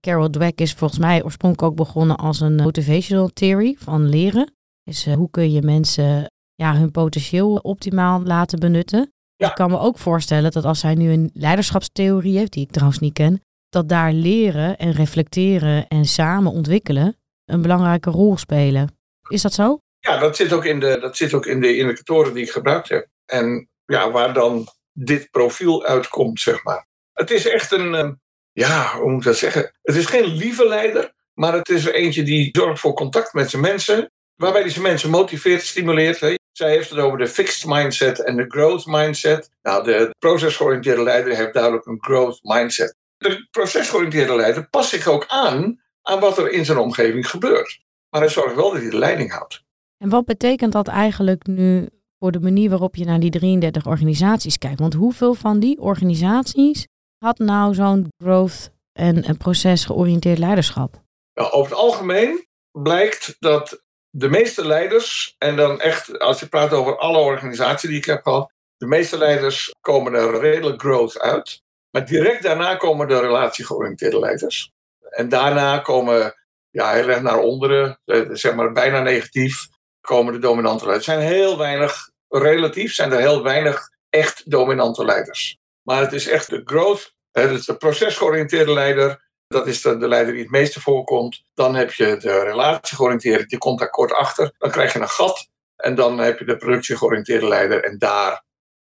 Carol 0.00 0.30
Dweck 0.30 0.60
is 0.60 0.72
volgens 0.72 1.00
mij 1.00 1.24
oorspronkelijk 1.24 1.70
ook 1.72 1.86
begonnen 1.86 2.16
als 2.16 2.40
een 2.40 2.54
motivational 2.54 3.28
theory 3.28 3.76
van 3.78 4.08
leren. 4.08 4.54
Dus 4.82 5.06
uh, 5.06 5.14
hoe 5.14 5.30
kun 5.30 5.52
je 5.52 5.62
mensen 5.62 6.32
ja, 6.54 6.76
hun 6.76 6.90
potentieel 6.90 7.56
optimaal 7.56 8.22
laten 8.22 8.58
benutten? 8.58 9.12
Ja. 9.36 9.48
Ik 9.48 9.54
kan 9.54 9.70
me 9.70 9.78
ook 9.78 9.98
voorstellen 9.98 10.50
dat 10.50 10.64
als 10.64 10.82
hij 10.82 10.94
nu 10.94 11.10
een 11.12 11.30
leiderschapstheorie 11.34 12.38
heeft, 12.38 12.52
die 12.52 12.64
ik 12.64 12.70
trouwens 12.70 12.98
niet 12.98 13.12
ken, 13.12 13.42
dat 13.68 13.88
daar 13.88 14.12
leren 14.12 14.76
en 14.76 14.92
reflecteren 14.92 15.88
en 15.88 16.04
samen 16.04 16.52
ontwikkelen 16.52 17.16
een 17.44 17.62
belangrijke 17.62 18.10
rol 18.10 18.36
spelen. 18.36 18.96
Is 19.28 19.42
dat 19.42 19.52
zo? 19.52 19.78
Ja, 19.98 20.18
dat 20.18 20.36
zit 20.36 20.52
ook 20.52 20.64
in 20.64 20.80
de, 20.80 20.98
dat 21.00 21.16
zit 21.16 21.34
ook 21.34 21.46
in 21.46 21.60
de 21.60 21.76
indicatoren 21.76 22.34
die 22.34 22.42
ik 22.42 22.50
gebruikt 22.50 22.88
heb. 22.88 23.08
En 23.24 23.68
ja, 23.84 24.10
waar 24.10 24.32
dan 24.32 24.68
dit 24.92 25.30
profiel 25.30 25.84
uitkomt, 25.84 26.40
zeg 26.40 26.64
maar. 26.64 26.86
Het 27.12 27.30
is 27.30 27.46
echt 27.46 27.72
een, 27.72 27.94
ehm, 27.94 28.12
ja, 28.54 28.98
hoe 28.98 29.10
moet 29.10 29.20
ik 29.20 29.26
dat 29.26 29.36
zeggen? 29.36 29.72
Het 29.82 29.96
is 29.96 30.06
geen 30.06 30.24
lieve 30.24 30.68
leider, 30.68 31.12
maar 31.32 31.52
het 31.52 31.68
is 31.68 31.86
er 31.86 31.94
eentje 31.94 32.22
die 32.22 32.48
zorgt 32.52 32.80
voor 32.80 32.94
contact 32.94 33.32
met 33.32 33.50
zijn 33.50 33.62
mensen, 33.62 34.10
waarbij 34.34 34.60
hij 34.60 34.70
zijn 34.70 34.82
mensen 34.82 35.10
motiveert, 35.10 35.62
stimuleert. 35.62 36.20
Hè. 36.20 36.34
Zij 36.52 36.70
heeft 36.70 36.90
het 36.90 36.98
over 36.98 37.18
de 37.18 37.26
fixed 37.26 37.70
mindset 37.70 38.24
en 38.24 38.36
de 38.36 38.44
growth 38.48 38.86
mindset. 38.86 39.50
Nou, 39.62 39.84
de 39.84 40.14
procesgeoriënteerde 40.18 41.02
leider 41.02 41.36
heeft 41.36 41.54
duidelijk 41.54 41.86
een 41.86 42.02
growth 42.02 42.38
mindset. 42.42 42.96
De 43.16 43.46
procesgeoriënteerde 43.50 44.36
leider 44.36 44.68
past 44.68 44.88
zich 44.88 45.06
ook 45.06 45.24
aan 45.28 45.82
aan 46.02 46.20
wat 46.20 46.38
er 46.38 46.50
in 46.50 46.64
zijn 46.64 46.78
omgeving 46.78 47.30
gebeurt. 47.30 47.80
Maar 48.10 48.20
hij 48.20 48.30
zorgt 48.30 48.54
wel 48.54 48.72
dat 48.72 48.80
hij 48.80 48.90
de 48.90 48.98
leiding 48.98 49.32
houdt. 49.32 49.62
En 49.98 50.08
wat 50.08 50.24
betekent 50.24 50.72
dat 50.72 50.88
eigenlijk 50.88 51.46
nu 51.46 51.88
voor 52.18 52.32
de 52.32 52.40
manier 52.40 52.70
waarop 52.70 52.96
je 52.96 53.04
naar 53.04 53.20
die 53.20 53.30
33 53.30 53.86
organisaties 53.86 54.58
kijkt? 54.58 54.80
Want 54.80 54.94
hoeveel 54.94 55.34
van 55.34 55.60
die 55.60 55.80
organisaties 55.80 56.86
had 57.24 57.38
nou 57.38 57.74
zo'n 57.74 58.08
growth 58.18 58.70
en 58.92 59.28
een 59.28 59.36
procesgeoriënteerd 59.36 60.38
leiderschap? 60.38 61.02
Nou, 61.34 61.50
over 61.50 61.70
het 61.70 61.80
algemeen 61.80 62.46
blijkt 62.70 63.36
dat 63.38 63.82
de 64.10 64.28
meeste 64.28 64.66
leiders, 64.66 65.34
en 65.38 65.56
dan 65.56 65.80
echt 65.80 66.18
als 66.18 66.40
je 66.40 66.48
praat 66.48 66.72
over 66.72 66.98
alle 66.98 67.18
organisaties 67.18 67.88
die 67.88 67.98
ik 67.98 68.04
heb 68.04 68.22
gehad, 68.22 68.52
de 68.76 68.86
meeste 68.86 69.18
leiders 69.18 69.74
komen 69.80 70.14
er 70.14 70.40
redelijk 70.40 70.80
growth 70.80 71.20
uit. 71.20 71.62
Maar 71.90 72.06
direct 72.06 72.42
daarna 72.42 72.74
komen 72.74 73.08
de 73.08 73.20
relatiegeoriënteerde 73.20 74.18
leiders. 74.18 74.70
En 75.10 75.28
daarna 75.28 75.78
komen, 75.78 76.34
ja, 76.70 76.92
heel 76.92 77.08
erg 77.08 77.22
naar 77.22 77.38
onderen, 77.38 78.00
eh, 78.04 78.22
zeg 78.32 78.54
maar 78.54 78.72
bijna 78.72 79.00
negatief, 79.00 79.68
komen 80.00 80.32
de 80.32 80.38
dominante 80.38 80.84
leiders. 80.84 81.08
Er 81.08 81.14
zijn 81.14 81.26
heel 81.26 81.58
weinig, 81.58 82.10
relatief 82.28 82.94
zijn 82.94 83.12
er 83.12 83.20
heel 83.20 83.42
weinig 83.42 83.88
echt 84.10 84.50
dominante 84.50 85.04
leiders. 85.04 85.58
Maar 85.84 86.00
het 86.00 86.12
is 86.12 86.28
echt 86.28 86.50
de 86.50 86.62
growth, 86.64 87.13
dus 87.42 87.66
de 87.66 87.76
procesgeoriënteerde 87.76 88.72
leider, 88.72 89.28
dat 89.46 89.66
is 89.66 89.82
de, 89.82 89.96
de, 89.96 90.08
leider 90.08 90.32
die 90.32 90.42
het 90.42 90.50
meeste 90.50 90.80
voorkomt. 90.80 91.42
Dan 91.54 91.74
heb 91.74 91.92
je 91.92 92.16
de 92.16 92.42
relatiegeoriënteerde, 92.42 93.46
die 93.46 93.58
komt 93.58 93.78
daar 93.78 93.90
kort 93.90 94.12
achter. 94.12 94.54
Dan 94.58 94.70
krijg 94.70 94.92
je 94.92 95.00
een 95.00 95.08
gat. 95.08 95.48
En 95.76 95.94
dan 95.94 96.18
heb 96.18 96.38
je 96.38 96.44
de 96.44 96.56
productiegeoriënteerde 96.56 97.48
leider. 97.48 97.84
En 97.84 97.98
daar, 97.98 98.44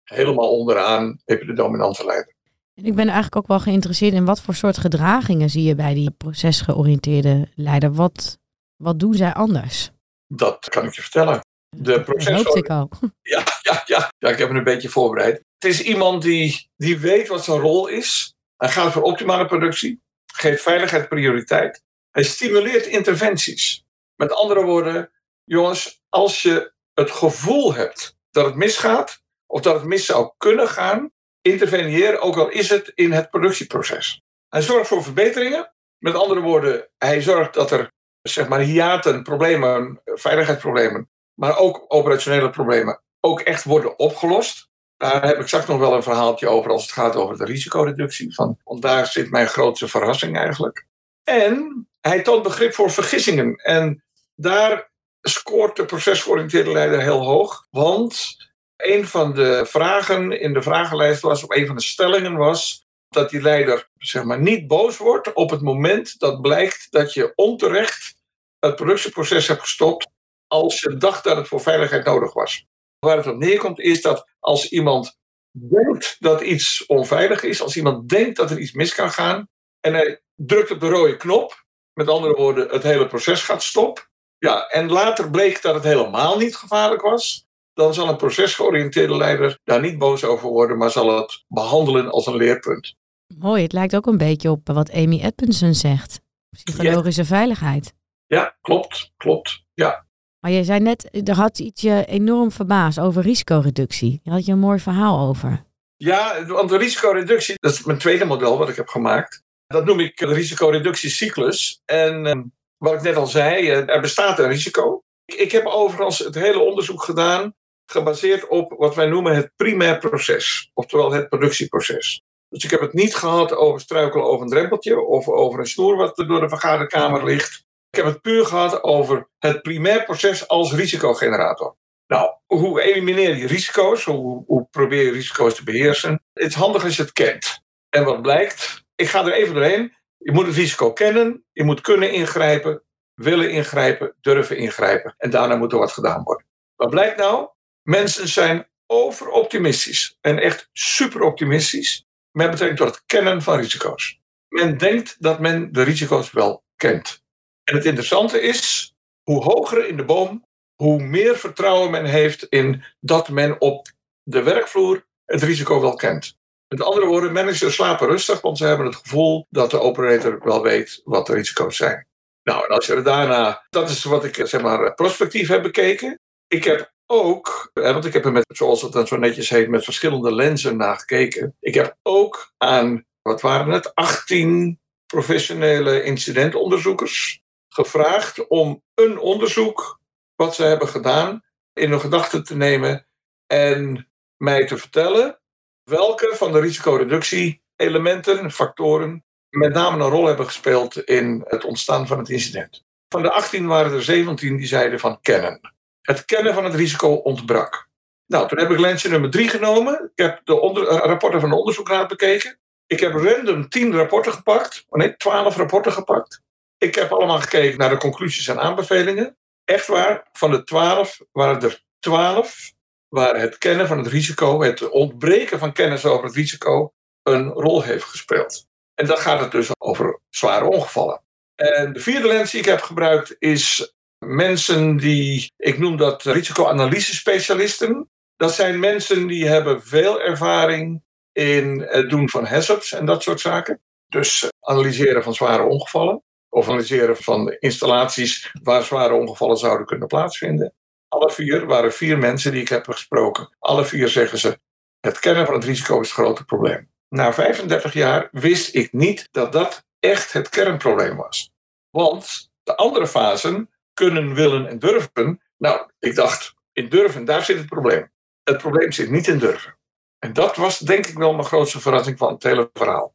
helemaal 0.05 0.51
onderaan, 0.51 1.21
heb 1.25 1.41
je 1.41 1.47
de 1.47 1.53
dominante 1.53 2.05
leider. 2.05 2.35
Ik 2.75 2.95
ben 2.95 3.05
eigenlijk 3.05 3.37
ook 3.37 3.47
wel 3.47 3.61
geïnteresseerd 3.61 4.13
in 4.13 4.25
wat 4.25 4.41
voor 4.41 4.55
soort 4.55 4.79
gedragingen 4.79 5.51
zie 5.51 5.63
je 5.63 5.75
bij 5.75 5.95
die 5.95 6.11
procesgeoriënteerde 6.11 7.49
leider. 7.55 7.93
Wat, 7.93 8.39
wat 8.77 8.99
doen 8.99 9.15
zij 9.15 9.33
anders? 9.33 9.91
Dat 10.27 10.69
kan 10.69 10.85
ik 10.85 10.95
je 10.95 11.03
vertellen. 11.03 11.41
De 11.77 12.03
proces. 12.03 12.43
Dat 12.43 12.57
ik 12.57 12.69
al. 12.69 12.89
Ja, 13.23 13.45
ja, 13.63 13.83
ja, 13.87 14.13
ja, 14.19 14.29
ik 14.29 14.39
heb 14.39 14.51
me 14.51 14.59
een 14.59 14.65
beetje 14.65 14.89
voorbereid. 14.89 15.35
Het 15.59 15.71
is 15.71 15.83
iemand 15.83 16.23
die, 16.23 16.71
die 16.77 16.99
weet 16.99 17.29
wat 17.29 17.45
zijn 17.45 17.59
rol 17.61 17.89
is. 17.89 18.35
Hij 18.57 18.69
gaat 18.69 18.93
voor 18.93 19.03
optimale 19.03 19.47
productie 19.47 20.03
geeft 20.33 20.63
veiligheid 20.63 21.09
prioriteit. 21.09 21.83
Hij 22.11 22.23
stimuleert 22.23 22.87
interventies. 22.87 23.85
Met 24.17 24.33
andere 24.33 24.63
woorden, 24.63 25.11
jongens, 25.45 26.03
als 26.09 26.43
je 26.43 26.73
het 26.95 27.11
gevoel 27.11 27.75
hebt 27.75 28.17
dat 28.31 28.45
het 28.45 28.55
misgaat, 28.55 29.23
of 29.47 29.61
dat 29.61 29.75
het 29.75 29.85
mis 29.85 30.07
zou 30.07 30.33
kunnen 30.37 30.69
gaan, 30.69 31.11
interveneer, 31.43 32.21
ook 32.21 32.37
al 32.37 32.49
is 32.49 32.69
het 32.69 32.93
in 32.95 33.13
het 33.13 33.31
productieproces. 33.31 34.23
Hij 34.49 34.63
zorgt 34.63 34.89
voor 34.89 35.03
verbeteringen. 35.03 35.73
Met 35.99 36.15
andere 36.15 36.41
woorden, 36.41 36.89
hij 36.99 37.23
zorgt 37.23 37.55
dat 37.55 37.71
er 37.71 37.93
zeg 38.23 38.49
maar 38.49 38.61
hiaten, 38.61 39.23
problemen, 39.23 40.01
veiligheidsproblemen, 40.05 41.11
maar 41.35 41.59
ook 41.59 41.85
operationele 41.89 42.51
problemen 42.51 43.03
ook 43.21 43.41
echt 43.41 43.65
worden 43.65 43.99
opgelost. 43.99 44.71
Daar 44.97 45.27
heb 45.27 45.41
ik 45.41 45.47
straks 45.47 45.67
nog 45.67 45.79
wel 45.79 45.95
een 45.95 46.03
verhaaltje 46.03 46.49
over 46.49 46.71
als 46.71 46.83
het 46.83 46.93
gaat 46.93 47.17
over 47.17 47.37
de 47.37 47.45
risicoreductie. 47.45 48.35
Van, 48.35 48.59
want 48.65 48.83
daar 48.83 49.07
zit 49.07 49.31
mijn 49.31 49.47
grootste 49.47 49.89
verrassing 49.89 50.37
eigenlijk. 50.37 50.87
En 51.25 51.87
hij 52.01 52.23
toont 52.23 52.43
begrip 52.43 52.75
voor 52.75 52.91
vergissingen. 52.91 53.55
En 53.57 54.05
daar 54.35 54.91
scoort 55.21 55.77
de 55.77 55.85
procesgeoriënteerde 55.85 56.73
leider 56.73 57.03
heel 57.03 57.25
hoog. 57.25 57.67
Want 57.71 58.37
een 58.77 59.07
van 59.07 59.35
de 59.35 59.67
vragen 59.67 60.41
in 60.41 60.53
de 60.53 60.63
vragenlijst 60.63 61.21
was, 61.21 61.43
of 61.43 61.57
een 61.57 61.67
van 61.67 61.77
de 61.77 61.83
stellingen 61.83 62.37
was, 62.37 62.87
dat 63.09 63.31
die 63.31 63.43
leider 63.43 63.89
zeg 63.99 64.25
maar, 64.25 64.41
niet 64.41 64.67
boos 64.67 64.97
wordt 64.97 65.33
op 65.33 65.51
het 65.51 65.61
moment 65.61 66.19
dat 66.19 66.41
blijkt 66.41 66.87
dat 66.91 67.13
je 67.15 67.33
onterecht 67.35 68.15
het 68.59 68.77
productieproces 68.77 69.49
hebt 69.49 69.61
gestopt 69.61 70.07
als 70.53 70.81
je 70.81 70.97
dacht 70.97 71.25
dat 71.25 71.37
het 71.37 71.49
voor 71.49 71.61
veiligheid 71.61 72.05
nodig 72.05 72.33
was. 72.33 72.67
Waar 72.99 73.17
het 73.17 73.27
op 73.27 73.37
neerkomt 73.37 73.81
is 73.81 74.03
dat 74.03 74.29
als 74.39 74.69
iemand 74.69 75.19
denkt 75.51 76.17
dat 76.19 76.41
iets 76.41 76.87
onveilig 76.87 77.43
is, 77.43 77.63
als 77.63 77.77
iemand 77.77 78.09
denkt 78.09 78.37
dat 78.37 78.51
er 78.51 78.59
iets 78.59 78.73
mis 78.73 78.95
kan 78.95 79.11
gaan 79.11 79.49
en 79.81 79.95
hij 79.95 80.23
drukt 80.35 80.71
op 80.71 80.81
de 80.81 80.89
rode 80.89 81.17
knop, 81.17 81.65
met 81.93 82.09
andere 82.09 82.35
woorden, 82.35 82.69
het 82.69 82.83
hele 82.83 83.07
proces 83.07 83.43
gaat 83.43 83.63
stop. 83.63 84.11
Ja, 84.39 84.67
en 84.67 84.91
later 84.91 85.31
bleek 85.31 85.63
dat 85.63 85.75
het 85.75 85.85
helemaal 85.85 86.39
niet 86.39 86.57
gevaarlijk 86.57 87.03
was, 87.03 87.47
dan 87.73 87.95
zal 87.95 88.09
een 88.09 88.17
procesgeoriënteerde 88.17 89.17
leider 89.17 89.59
daar 89.65 89.81
niet 89.81 89.99
boos 89.99 90.25
over 90.25 90.49
worden, 90.49 90.79
maar 90.79 90.91
zal 90.91 91.17
het 91.17 91.45
behandelen 91.49 92.11
als 92.11 92.27
een 92.27 92.37
leerpunt. 92.37 92.95
Mooi, 93.39 93.63
het 93.63 93.73
lijkt 93.73 93.97
ook 93.97 94.07
een 94.07 94.19
beetje 94.19 94.51
op 94.51 94.69
wat 94.69 94.93
Amy 94.93 95.21
Edmondson 95.21 95.75
zegt. 95.75 96.21
Psychologische 96.51 97.25
veiligheid. 97.25 97.95
Ja, 98.27 98.57
klopt, 98.61 99.13
klopt. 99.17 99.65
Ja. 99.75 100.07
Maar 100.43 100.51
je 100.51 100.65
zei 100.65 100.81
net, 100.81 101.29
er 101.29 101.35
had 101.35 101.59
iets 101.59 101.81
je 101.81 102.05
enorm 102.05 102.51
verbaasd 102.51 103.01
over 103.01 103.23
risicoreductie. 103.23 104.21
Daar 104.23 104.35
had 104.35 104.47
je 104.47 104.53
een 104.53 104.59
mooi 104.59 104.79
verhaal 104.79 105.29
over. 105.29 105.65
Ja, 105.97 106.47
want 106.47 106.69
de 106.69 106.77
risicoreductie, 106.77 107.55
dat 107.61 107.73
is 107.73 107.85
mijn 107.85 107.99
tweede 107.99 108.25
model 108.25 108.59
wat 108.59 108.69
ik 108.69 108.77
heb 108.77 108.89
gemaakt. 108.89 109.43
Dat 109.67 109.85
noem 109.85 110.01
ik 110.01 110.17
de 110.17 110.27
risicoreductiecyclus. 110.27 111.83
En 111.85 112.27
uh, 112.27 112.43
wat 112.77 112.93
ik 112.93 113.03
net 113.03 113.17
al 113.17 113.27
zei, 113.27 113.71
eh, 113.71 113.89
er 113.89 114.01
bestaat 114.01 114.39
een 114.39 114.49
risico. 114.49 115.03
Ik 115.25 115.53
heb 115.53 115.67
overigens 115.67 116.19
het 116.19 116.35
hele 116.35 116.59
onderzoek 116.59 117.03
gedaan 117.03 117.55
gebaseerd 117.87 118.49
op 118.49 118.75
wat 118.79 118.95
wij 118.95 119.07
noemen 119.07 119.37
het 119.37 119.53
primair 119.57 119.99
proces, 119.99 120.71
oftewel 120.75 121.13
het 121.13 121.29
productieproces. 121.29 122.23
Dus 122.49 122.65
ik 122.65 122.71
heb 122.71 122.81
het 122.81 122.93
niet 122.93 123.15
gehad 123.15 123.55
over 123.55 123.81
struikelen 123.81 124.27
over 124.27 124.43
een 124.43 124.51
drempeltje 124.51 125.01
of 125.01 125.29
over 125.29 125.61
een 125.61 125.67
snoer 125.67 125.97
wat 125.97 126.17
door 126.17 126.41
de 126.41 126.49
vergaderkamer 126.49 127.25
ligt. 127.25 127.65
Ik 127.93 127.99
heb 127.99 128.07
het 128.07 128.23
puur 128.23 128.47
gehad 128.47 128.83
over 128.83 129.29
het 129.39 129.63
primair 129.63 130.05
proces 130.05 130.49
als 130.49 130.73
risicogenerator. 130.73 131.77
Nou, 132.07 132.31
hoe 132.47 132.83
elimineer 132.83 133.37
je 133.37 133.47
risico's? 133.47 134.05
Hoe, 134.05 134.45
hoe 134.47 134.69
probeer 134.71 135.05
je 135.05 135.11
risico's 135.11 135.55
te 135.55 135.65
beheersen? 135.65 136.23
Het 136.33 136.47
is 136.47 136.55
handig 136.55 136.85
als 136.85 136.97
je 136.97 137.03
het 137.03 137.13
kent. 137.13 137.63
En 137.89 138.05
wat 138.05 138.23
blijkt? 138.23 138.85
Ik 138.95 139.09
ga 139.09 139.25
er 139.27 139.33
even 139.33 139.55
doorheen. 139.55 139.95
Je 140.17 140.33
moet 140.33 140.47
het 140.47 140.55
risico 140.55 140.93
kennen, 140.93 141.45
je 141.53 141.65
moet 141.65 141.81
kunnen 141.81 142.13
ingrijpen, 142.13 142.83
willen 143.15 143.51
ingrijpen, 143.51 144.15
durven 144.21 144.57
ingrijpen. 144.57 145.15
En 145.19 145.31
daarna 145.31 145.57
moet 145.57 145.73
er 145.73 145.79
wat 145.79 145.93
gedaan 145.93 146.23
worden. 146.23 146.47
Wat 146.77 146.91
blijkt 146.91 147.17
nou? 147.17 147.49
Mensen 147.83 148.29
zijn 148.29 148.69
overoptimistisch 148.87 150.17
en 150.21 150.39
echt 150.39 150.69
superoptimistisch 150.73 152.07
met 152.31 152.51
betrekking 152.51 152.79
tot 152.79 152.95
het 152.95 153.03
kennen 153.07 153.43
van 153.43 153.59
risico's. 153.59 154.21
Men 154.49 154.79
denkt 154.79 155.17
dat 155.19 155.41
men 155.41 155.73
de 155.73 155.83
risico's 155.83 156.31
wel 156.31 156.65
kent. 156.77 157.22
En 157.65 157.75
het 157.75 157.85
interessante 157.85 158.41
is, 158.41 158.95
hoe 159.23 159.43
hoger 159.43 159.87
in 159.87 159.97
de 159.97 160.05
boom, 160.05 160.45
hoe 160.83 161.03
meer 161.03 161.37
vertrouwen 161.39 161.91
men 161.91 162.05
heeft 162.05 162.47
in 162.49 162.85
dat 163.01 163.29
men 163.29 163.61
op 163.61 163.89
de 164.23 164.43
werkvloer 164.43 165.07
het 165.25 165.43
risico 165.43 165.81
wel 165.81 165.95
kent. 165.95 166.37
Met 166.69 166.83
andere 166.83 167.07
woorden, 167.07 167.33
managers 167.33 167.75
slapen 167.75 168.09
rustig, 168.09 168.41
want 168.41 168.59
ze 168.59 168.65
hebben 168.65 168.87
het 168.87 168.97
gevoel 168.97 169.47
dat 169.51 169.71
de 169.71 169.81
operator 169.81 170.41
wel 170.45 170.63
weet 170.63 171.01
wat 171.05 171.27
de 171.27 171.35
risico's 171.35 171.77
zijn. 171.77 172.07
Nou, 172.43 172.65
en 172.65 172.75
als 172.75 172.87
je 172.87 173.03
daarna, 173.03 173.67
dat 173.71 173.91
is 173.91 174.05
wat 174.05 174.25
ik 174.25 174.47
zeg 174.47 174.63
maar 174.63 174.95
prospectief 174.95 175.49
heb 175.49 175.63
bekeken. 175.63 176.19
Ik 176.47 176.65
heb 176.65 176.93
ook, 177.07 177.71
want 177.73 178.05
ik 178.05 178.13
heb 178.13 178.25
er 178.25 178.33
met, 178.33 178.45
zoals 178.49 178.83
het 178.83 178.93
dan 178.93 179.07
zo 179.07 179.17
netjes 179.17 179.51
heet, 179.51 179.69
met 179.69 179.85
verschillende 179.85 180.35
lenzen 180.35 180.77
naar 180.77 180.99
gekeken. 180.99 181.57
Ik 181.61 181.75
heb 181.75 181.97
ook 182.03 182.53
aan, 182.59 183.07
wat 183.23 183.41
waren 183.41 183.73
het, 183.73 183.95
18 183.95 184.81
professionele 185.07 186.03
incidentonderzoekers 186.03 187.42
gevraagd 187.73 188.47
om 188.47 188.83
een 188.95 189.19
onderzoek 189.19 190.01
wat 190.35 190.55
ze 190.55 190.63
hebben 190.63 190.89
gedaan 190.89 191.43
in 191.73 191.91
hun 191.91 192.01
gedachten 192.01 192.45
te 192.45 192.57
nemen 192.57 193.07
en 193.47 194.09
mij 194.37 194.67
te 194.67 194.79
vertellen 194.79 195.41
welke 195.85 196.33
van 196.35 196.53
de 196.53 196.61
risicoreductie-elementen, 196.61 198.51
factoren, 198.51 199.25
met 199.51 199.73
name 199.73 200.05
een 200.05 200.11
rol 200.11 200.27
hebben 200.27 200.47
gespeeld 200.47 200.97
in 200.97 201.45
het 201.47 201.65
ontstaan 201.65 202.07
van 202.07 202.19
het 202.19 202.29
incident. 202.29 202.85
Van 203.09 203.23
de 203.23 203.31
18 203.31 203.67
waren 203.67 203.93
er 203.93 204.03
17 204.03 204.57
die 204.57 204.67
zeiden 204.67 205.01
van 205.01 205.21
kennen. 205.21 205.61
Het 206.01 206.25
kennen 206.25 206.55
van 206.55 206.65
het 206.65 206.75
risico 206.75 207.09
ontbrak. 207.09 207.89
Nou, 208.27 208.49
toen 208.49 208.59
heb 208.59 208.71
ik 208.71 208.79
lensje 208.79 209.09
nummer 209.09 209.31
3 209.31 209.49
genomen. 209.49 210.11
Ik 210.15 210.25
heb 210.25 210.41
de 210.45 210.61
onder, 210.61 210.89
eh, 210.89 210.97
rapporten 210.97 211.41
van 211.41 211.51
de 211.51 211.57
onderzoekraad 211.57 212.09
bekeken. 212.09 212.59
Ik 212.87 213.01
heb 213.01 213.15
random 213.15 213.69
10 213.69 213.93
rapporten 213.93 214.33
gepakt. 214.33 214.85
Oh 214.89 214.99
nee, 214.99 215.17
12 215.17 215.57
rapporten 215.57 215.93
gepakt. 215.93 216.43
Ik 216.83 216.95
heb 216.95 217.13
allemaal 217.13 217.41
gekeken 217.41 217.79
naar 217.79 217.91
de 217.91 217.97
conclusies 217.97 218.49
en 218.49 218.61
aanbevelingen. 218.61 219.37
Echt 219.65 219.87
waar, 219.87 220.29
van 220.33 220.51
de 220.51 220.65
twaalf 220.65 221.21
waren 221.33 221.63
er 221.63 221.83
twaalf 221.99 222.73
waar 223.09 223.41
het 223.41 223.59
kennen 223.59 223.87
van 223.87 223.99
het 223.99 224.07
risico, 224.07 224.63
het 224.63 224.89
ontbreken 224.89 225.59
van 225.59 225.73
kennis 225.73 226.05
over 226.05 226.25
het 226.25 226.35
risico, 226.35 226.93
een 227.23 227.49
rol 227.49 227.83
heeft 227.83 228.05
gespeeld. 228.05 228.67
En 228.95 229.07
dan 229.07 229.17
gaat 229.17 229.41
het 229.41 229.51
dus 229.51 229.71
over 229.79 230.21
zware 230.29 230.65
ongevallen. 230.65 231.23
En 231.55 231.93
de 231.93 232.01
vierde 232.01 232.27
lens 232.27 232.51
die 232.51 232.61
ik 232.61 232.67
heb 232.67 232.81
gebruikt 232.81 233.37
is 233.39 233.95
mensen 234.19 234.97
die, 234.97 235.53
ik 235.57 235.79
noem 235.79 235.97
dat 235.97 236.23
risicoanalyse-specialisten. 236.23 238.11
Dat 238.37 238.55
zijn 238.55 238.79
mensen 238.79 239.27
die 239.27 239.47
hebben 239.49 239.83
veel 239.83 240.21
ervaring 240.21 241.03
in 241.33 241.81
het 241.81 242.11
doen 242.11 242.29
van 242.29 242.45
HACCPs 242.45 242.93
en 242.93 243.07
dat 243.07 243.23
soort 243.23 243.41
zaken. 243.41 243.81
Dus 244.09 244.49
analyseren 244.61 245.23
van 245.23 245.35
zware 245.35 245.63
ongevallen. 245.63 246.23
Of 246.55 246.69
analyseren 246.69 247.17
van 247.17 247.57
installaties 247.59 248.53
waar 248.63 248.83
zware 248.83 249.15
ongevallen 249.15 249.57
zouden 249.57 249.87
kunnen 249.87 250.09
plaatsvinden. 250.09 250.75
Alle 251.09 251.31
vier 251.31 251.67
waren 251.67 251.93
vier 251.93 252.19
mensen 252.19 252.53
die 252.53 252.61
ik 252.61 252.69
heb 252.69 252.87
gesproken. 252.89 253.57
Alle 253.59 253.85
vier 253.85 254.09
zeggen 254.09 254.39
ze: 254.39 254.59
het 255.01 255.19
kennen 255.19 255.47
van 255.47 255.55
het 255.55 255.65
risico 255.65 256.01
is 256.01 256.07
het 256.07 256.17
grote 256.17 256.45
probleem. 256.45 256.91
Na 257.09 257.33
35 257.33 257.93
jaar 257.93 258.29
wist 258.33 258.75
ik 258.75 258.93
niet 258.93 259.29
dat 259.31 259.53
dat 259.53 259.87
echt 260.01 260.33
het 260.33 260.49
kernprobleem 260.49 261.17
was. 261.17 261.53
Want 261.91 262.51
de 262.63 262.77
andere 262.77 263.07
fasen, 263.07 263.71
kunnen, 263.95 264.35
willen 264.35 264.67
en 264.67 264.79
durven. 264.79 265.43
Nou, 265.59 265.91
ik 265.99 266.15
dacht, 266.15 266.55
in 266.73 266.89
durven, 266.89 267.25
daar 267.25 267.45
zit 267.45 267.59
het 267.59 267.67
probleem. 267.67 268.11
Het 268.43 268.59
probleem 268.59 268.93
zit 268.93 269.11
niet 269.11 269.27
in 269.27 269.39
durven. 269.39 269.79
En 270.19 270.33
dat 270.33 270.57
was 270.57 270.79
denk 270.79 271.07
ik 271.07 271.19
wel 271.19 271.33
mijn 271.33 271.47
grootste 271.47 271.81
verrassing 271.81 272.19
van 272.19 272.33
het 272.33 272.43
hele 272.43 272.71
verhaal. 272.73 273.15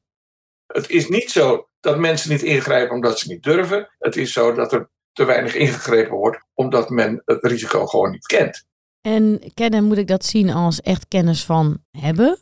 Het 0.68 0.90
is 0.90 1.08
niet 1.08 1.32
zo 1.32 1.70
dat 1.80 1.98
mensen 1.98 2.30
niet 2.30 2.44
ingrijpen 2.44 2.96
omdat 2.96 3.20
ze 3.20 3.28
niet 3.28 3.44
durven. 3.44 3.90
Het 4.00 4.16
is 4.16 4.34
zo 4.34 4.54
dat 4.54 4.74
er 4.74 4.90
te 5.14 5.26
weinig 5.26 5.56
ingegrepen 5.56 6.16
wordt 6.16 6.46
omdat 6.54 6.90
men 6.90 7.22
het 7.26 7.44
risico 7.44 7.86
gewoon 7.86 8.12
niet 8.12 8.26
kent. 8.26 8.66
En 9.02 9.52
kennen, 9.54 9.84
moet 9.84 9.98
ik 9.98 10.08
dat 10.08 10.26
zien 10.26 10.50
als 10.50 10.82
echt 10.82 11.08
kennis 11.08 11.46
van 11.46 11.84
hebben? 11.92 12.40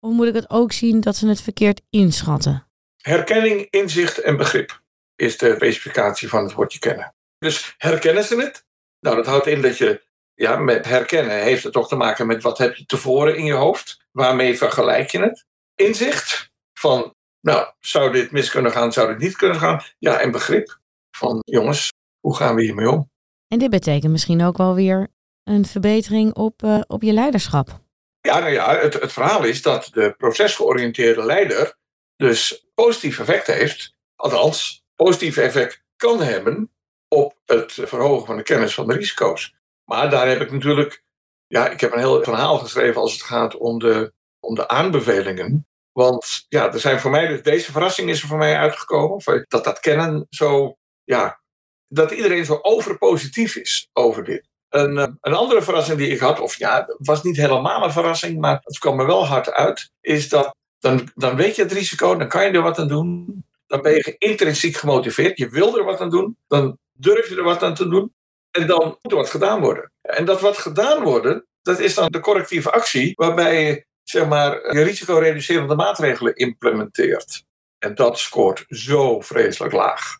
Of 0.00 0.12
moet 0.12 0.26
ik 0.26 0.34
het 0.34 0.50
ook 0.50 0.72
zien 0.72 1.00
dat 1.00 1.16
ze 1.16 1.28
het 1.28 1.40
verkeerd 1.40 1.82
inschatten? 1.90 2.66
Herkenning, 2.96 3.66
inzicht 3.70 4.18
en 4.18 4.36
begrip 4.36 4.82
is 5.16 5.38
de 5.38 5.54
specificatie 5.56 6.28
van 6.28 6.42
het 6.44 6.52
woordje 6.52 6.78
kennen. 6.78 7.14
Dus 7.38 7.74
herkennen 7.78 8.24
ze 8.24 8.36
het? 8.36 8.64
Nou, 9.00 9.16
dat 9.16 9.26
houdt 9.26 9.46
in 9.46 9.62
dat 9.62 9.78
je, 9.78 10.02
ja, 10.34 10.56
met 10.56 10.84
herkennen 10.84 11.42
heeft 11.42 11.62
het 11.62 11.72
toch 11.72 11.88
te 11.88 11.96
maken 11.96 12.26
met 12.26 12.42
wat 12.42 12.58
heb 12.58 12.74
je 12.74 12.86
tevoren 12.86 13.36
in 13.36 13.44
je 13.44 13.52
hoofd? 13.52 14.06
Waarmee 14.12 14.58
vergelijk 14.58 15.10
je 15.10 15.20
het? 15.20 15.46
Inzicht 15.74 16.50
van, 16.72 17.14
nou, 17.40 17.72
zou 17.80 18.12
dit 18.12 18.30
mis 18.30 18.50
kunnen 18.50 18.72
gaan, 18.72 18.92
zou 18.92 19.08
dit 19.08 19.18
niet 19.18 19.36
kunnen 19.36 19.58
gaan? 19.58 19.82
Ja, 19.98 20.20
en 20.20 20.30
begrip 20.30 20.78
van, 21.10 21.40
jongens, 21.44 21.92
hoe 22.20 22.36
gaan 22.36 22.54
we 22.54 22.62
hiermee 22.62 22.90
om? 22.90 23.10
En 23.48 23.58
dit 23.58 23.70
betekent 23.70 24.12
misschien 24.12 24.42
ook 24.42 24.56
wel 24.56 24.74
weer 24.74 25.08
een 25.44 25.66
verbetering 25.66 26.34
op, 26.34 26.62
uh, 26.62 26.80
op 26.86 27.02
je 27.02 27.12
leiderschap. 27.12 27.80
Ja, 28.20 28.38
nou 28.38 28.52
ja, 28.52 28.76
het, 28.78 28.94
het 28.94 29.12
verhaal 29.12 29.44
is 29.44 29.62
dat 29.62 29.88
de 29.92 30.14
procesgeoriënteerde 30.16 31.24
leider 31.24 31.76
dus 32.16 32.66
positief 32.74 33.18
effect 33.18 33.46
heeft. 33.46 33.94
Althans, 34.16 34.84
positief 34.94 35.36
effect 35.36 35.82
kan 35.96 36.22
hebben 36.22 36.72
op 37.08 37.38
het 37.44 37.72
verhogen 37.72 38.26
van 38.26 38.36
de 38.36 38.42
kennis 38.42 38.74
van 38.74 38.86
de 38.86 38.94
risico's. 38.94 39.54
Maar 39.84 40.10
daar 40.10 40.28
heb 40.28 40.40
ik 40.40 40.52
natuurlijk, 40.52 41.04
ja, 41.46 41.68
ik 41.68 41.80
heb 41.80 41.92
een 41.92 41.98
heel 41.98 42.22
verhaal 42.22 42.58
geschreven 42.58 43.00
als 43.00 43.12
het 43.12 43.22
gaat 43.22 43.56
om 43.56 43.78
de, 43.78 44.12
om 44.40 44.54
de 44.54 44.68
aanbevelingen. 44.68 45.66
Want 45.98 46.44
ja, 46.48 46.72
er 46.72 46.80
zijn 46.80 47.00
voor 47.00 47.10
mij, 47.10 47.26
dus 47.26 47.42
deze 47.42 47.72
verrassing 47.72 48.10
is 48.10 48.22
er 48.22 48.28
voor 48.28 48.38
mij 48.38 48.56
uitgekomen. 48.56 49.44
Dat 49.48 49.64
dat 49.64 49.80
kennen 49.80 50.26
zo, 50.30 50.76
ja, 51.04 51.40
dat 51.88 52.10
iedereen 52.10 52.44
zo 52.44 52.58
overpositief 52.62 53.56
is 53.56 53.88
over 53.92 54.24
dit. 54.24 54.48
Een, 54.68 54.98
eh, 54.98 55.06
een 55.20 55.34
andere 55.34 55.62
verrassing 55.62 55.98
die 55.98 56.10
ik 56.10 56.18
had, 56.18 56.40
of 56.40 56.58
ja, 56.58 56.86
was 56.98 57.22
niet 57.22 57.36
helemaal 57.36 57.84
een 57.84 57.92
verrassing, 57.92 58.40
maar 58.40 58.60
het 58.62 58.78
kwam 58.78 58.96
me 58.96 59.06
wel 59.06 59.26
hard 59.26 59.52
uit, 59.52 59.90
is 60.00 60.28
dat 60.28 60.54
dan, 60.78 61.08
dan 61.14 61.36
weet 61.36 61.56
je 61.56 61.62
het 61.62 61.72
risico, 61.72 62.16
dan 62.16 62.28
kan 62.28 62.44
je 62.44 62.50
er 62.50 62.62
wat 62.62 62.78
aan 62.78 62.88
doen. 62.88 63.44
Dan 63.66 63.82
ben 63.82 63.92
je 63.92 64.14
intrinsiek 64.18 64.76
gemotiveerd, 64.76 65.38
je 65.38 65.48
wil 65.48 65.78
er 65.78 65.84
wat 65.84 66.00
aan 66.00 66.10
doen, 66.10 66.36
dan 66.46 66.78
durf 66.92 67.28
je 67.28 67.36
er 67.36 67.42
wat 67.42 67.62
aan 67.62 67.74
te 67.74 67.88
doen 67.88 68.12
en 68.50 68.66
dan 68.66 68.98
moet 69.02 69.12
er 69.12 69.18
wat 69.18 69.30
gedaan 69.30 69.60
worden. 69.60 69.92
En 70.02 70.24
dat 70.24 70.40
wat 70.40 70.58
gedaan 70.58 71.02
worden, 71.02 71.46
dat 71.62 71.78
is 71.78 71.94
dan 71.94 72.08
de 72.10 72.20
correctieve 72.20 72.70
actie 72.70 73.12
waarbij 73.14 73.86
zeg 74.10 74.28
maar, 74.28 74.76
je 74.76 74.82
risicoreducerende 74.82 75.74
maatregelen 75.74 76.34
implementeert. 76.34 77.44
En 77.78 77.94
dat 77.94 78.18
scoort 78.18 78.64
zo 78.68 79.20
vreselijk 79.20 79.72
laag. 79.72 80.18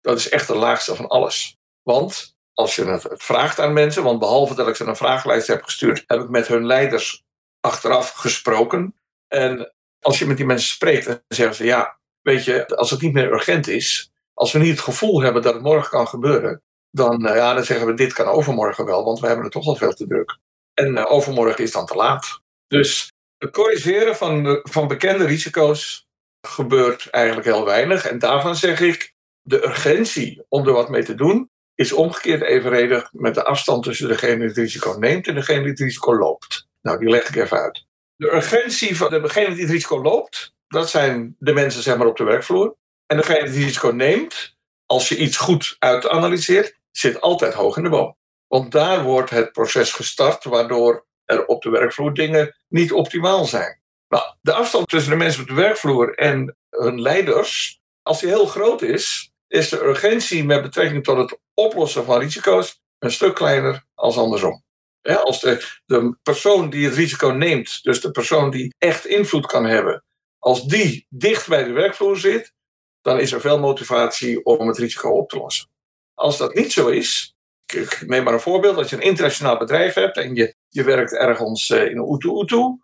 Dat 0.00 0.18
is 0.18 0.28
echt 0.28 0.46
de 0.46 0.54
laagste 0.54 0.94
van 0.94 1.08
alles. 1.08 1.56
Want 1.82 2.36
als 2.52 2.76
je 2.76 2.84
het, 2.84 3.08
vraagt 3.08 3.60
aan 3.60 3.72
mensen, 3.72 4.02
want 4.02 4.18
behalve 4.18 4.54
dat 4.54 4.68
ik 4.68 4.76
ze 4.76 4.84
een 4.84 4.96
vragenlijst 4.96 5.46
heb 5.46 5.62
gestuurd, 5.62 6.04
heb 6.06 6.20
ik 6.20 6.28
met 6.28 6.48
hun 6.48 6.66
leiders 6.66 7.24
achteraf 7.60 8.10
gesproken. 8.10 8.94
En 9.28 9.74
als 10.00 10.18
je 10.18 10.26
met 10.26 10.36
die 10.36 10.46
mensen 10.46 10.68
spreekt, 10.68 11.06
dan 11.06 11.20
zeggen 11.28 11.56
ze 11.56 11.64
ja, 11.64 11.98
weet 12.22 12.44
je, 12.44 12.66
als 12.66 12.90
het 12.90 13.00
niet 13.00 13.12
meer 13.12 13.32
urgent 13.32 13.68
is, 13.68 14.12
als 14.34 14.52
we 14.52 14.58
niet 14.58 14.70
het 14.70 14.80
gevoel 14.80 15.20
hebben 15.20 15.42
dat 15.42 15.54
het 15.54 15.62
morgen 15.62 15.90
kan 15.90 16.08
gebeuren, 16.08 16.62
dan, 16.90 17.26
uh, 17.26 17.34
ja, 17.34 17.54
dan 17.54 17.64
zeggen 17.64 17.86
we 17.86 17.94
dit 17.94 18.12
kan 18.12 18.26
overmorgen 18.26 18.84
wel, 18.84 19.04
want 19.04 19.20
we 19.20 19.26
hebben 19.26 19.44
het 19.44 19.52
toch 19.54 19.66
al 19.66 19.76
veel 19.76 19.94
te 19.94 20.06
druk. 20.06 20.38
En 20.74 20.96
uh, 20.96 21.10
overmorgen 21.10 21.64
is 21.64 21.72
dan 21.72 21.86
te 21.86 21.94
laat. 21.94 22.40
Dus 22.68 23.12
het 23.38 23.50
corrigeren 23.50 24.16
van, 24.16 24.60
van 24.62 24.88
bekende 24.88 25.26
risico's 25.26 26.08
gebeurt 26.40 27.10
eigenlijk 27.10 27.46
heel 27.46 27.64
weinig. 27.64 28.06
En 28.06 28.18
daarvan 28.18 28.56
zeg 28.56 28.80
ik, 28.80 29.14
de 29.42 29.64
urgentie 29.64 30.44
om 30.48 30.66
er 30.66 30.72
wat 30.72 30.88
mee 30.88 31.04
te 31.04 31.14
doen, 31.14 31.50
is 31.74 31.92
omgekeerd 31.92 32.42
evenredig 32.42 33.08
met 33.12 33.34
de 33.34 33.44
afstand 33.44 33.82
tussen 33.82 34.08
degene 34.08 34.36
die 34.36 34.46
het 34.46 34.56
risico 34.56 34.96
neemt 34.98 35.26
en 35.26 35.34
degene 35.34 35.60
die 35.60 35.70
het 35.70 35.78
risico 35.78 36.16
loopt. 36.16 36.68
Nou, 36.82 36.98
die 36.98 37.08
leg 37.08 37.28
ik 37.28 37.36
even 37.36 37.58
uit. 37.58 37.86
De 38.16 38.34
urgentie 38.34 38.96
van 38.96 39.10
degene 39.10 39.54
die 39.54 39.62
het 39.62 39.70
risico 39.70 40.02
loopt, 40.02 40.54
dat 40.68 40.90
zijn 40.90 41.36
de 41.38 41.52
mensen 41.52 41.82
zeg 41.82 41.96
maar, 41.96 42.06
op 42.06 42.16
de 42.16 42.24
werkvloer. 42.24 42.76
En 43.06 43.16
degene 43.16 43.38
die 43.38 43.48
het 43.48 43.64
risico 43.64 43.88
neemt, 43.88 44.56
als 44.86 45.08
je 45.08 45.16
iets 45.16 45.36
goed 45.36 45.76
uitanalyseert, 45.78 46.78
zit 46.90 47.20
altijd 47.20 47.54
hoog 47.54 47.76
in 47.76 47.82
de 47.82 47.88
boom. 47.88 48.16
Want 48.46 48.72
daar 48.72 49.02
wordt 49.02 49.30
het 49.30 49.52
proces 49.52 49.92
gestart, 49.92 50.44
waardoor 50.44 51.05
er 51.26 51.46
op 51.46 51.62
de 51.62 51.70
werkvloer 51.70 52.14
dingen 52.14 52.56
niet 52.68 52.92
optimaal 52.92 53.44
zijn. 53.44 53.80
Nou, 54.08 54.24
de 54.40 54.52
afstand 54.52 54.88
tussen 54.88 55.10
de 55.10 55.16
mensen 55.16 55.42
op 55.42 55.48
de 55.48 55.54
werkvloer 55.54 56.14
en 56.14 56.56
hun 56.70 57.00
leiders, 57.00 57.80
als 58.02 58.20
die 58.20 58.28
heel 58.28 58.46
groot 58.46 58.82
is, 58.82 59.30
is 59.48 59.68
de 59.68 59.84
urgentie 59.84 60.44
met 60.44 60.62
betrekking 60.62 61.04
tot 61.04 61.16
het 61.16 61.38
oplossen 61.54 62.04
van 62.04 62.20
risico's 62.20 62.80
een 62.98 63.10
stuk 63.10 63.34
kleiner 63.34 63.84
als 63.94 64.18
andersom. 64.18 64.64
als 65.02 65.40
de, 65.40 65.78
de 65.84 66.16
persoon 66.22 66.70
die 66.70 66.84
het 66.84 66.94
risico 66.94 67.28
neemt, 67.28 67.82
dus 67.82 68.00
de 68.00 68.10
persoon 68.10 68.50
die 68.50 68.74
echt 68.78 69.06
invloed 69.06 69.46
kan 69.46 69.64
hebben, 69.64 70.04
als 70.38 70.64
die 70.64 71.06
dicht 71.08 71.48
bij 71.48 71.64
de 71.64 71.72
werkvloer 71.72 72.16
zit, 72.16 72.52
dan 73.00 73.20
is 73.20 73.32
er 73.32 73.40
veel 73.40 73.58
motivatie 73.58 74.44
om 74.44 74.68
het 74.68 74.78
risico 74.78 75.10
op 75.10 75.28
te 75.28 75.36
lossen. 75.38 75.68
Als 76.14 76.38
dat 76.38 76.54
niet 76.54 76.72
zo 76.72 76.88
is, 76.88 77.34
ik 77.74 78.02
neem 78.06 78.24
maar 78.24 78.32
een 78.32 78.40
voorbeeld, 78.40 78.76
als 78.76 78.90
je 78.90 78.96
een 78.96 79.02
internationaal 79.02 79.58
bedrijf 79.58 79.94
hebt 79.94 80.16
en 80.16 80.34
je, 80.34 80.54
je 80.68 80.84
werkt 80.84 81.16
ergens 81.16 81.70
eh, 81.70 81.90
in 81.90 81.98
Oetu 81.98 82.28
Oetu 82.28 82.78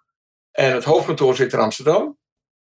en 0.51 0.73
het 0.73 0.85
hoofdkantoor 0.85 1.35
zit 1.35 1.53
in 1.53 1.59
Amsterdam, 1.59 2.19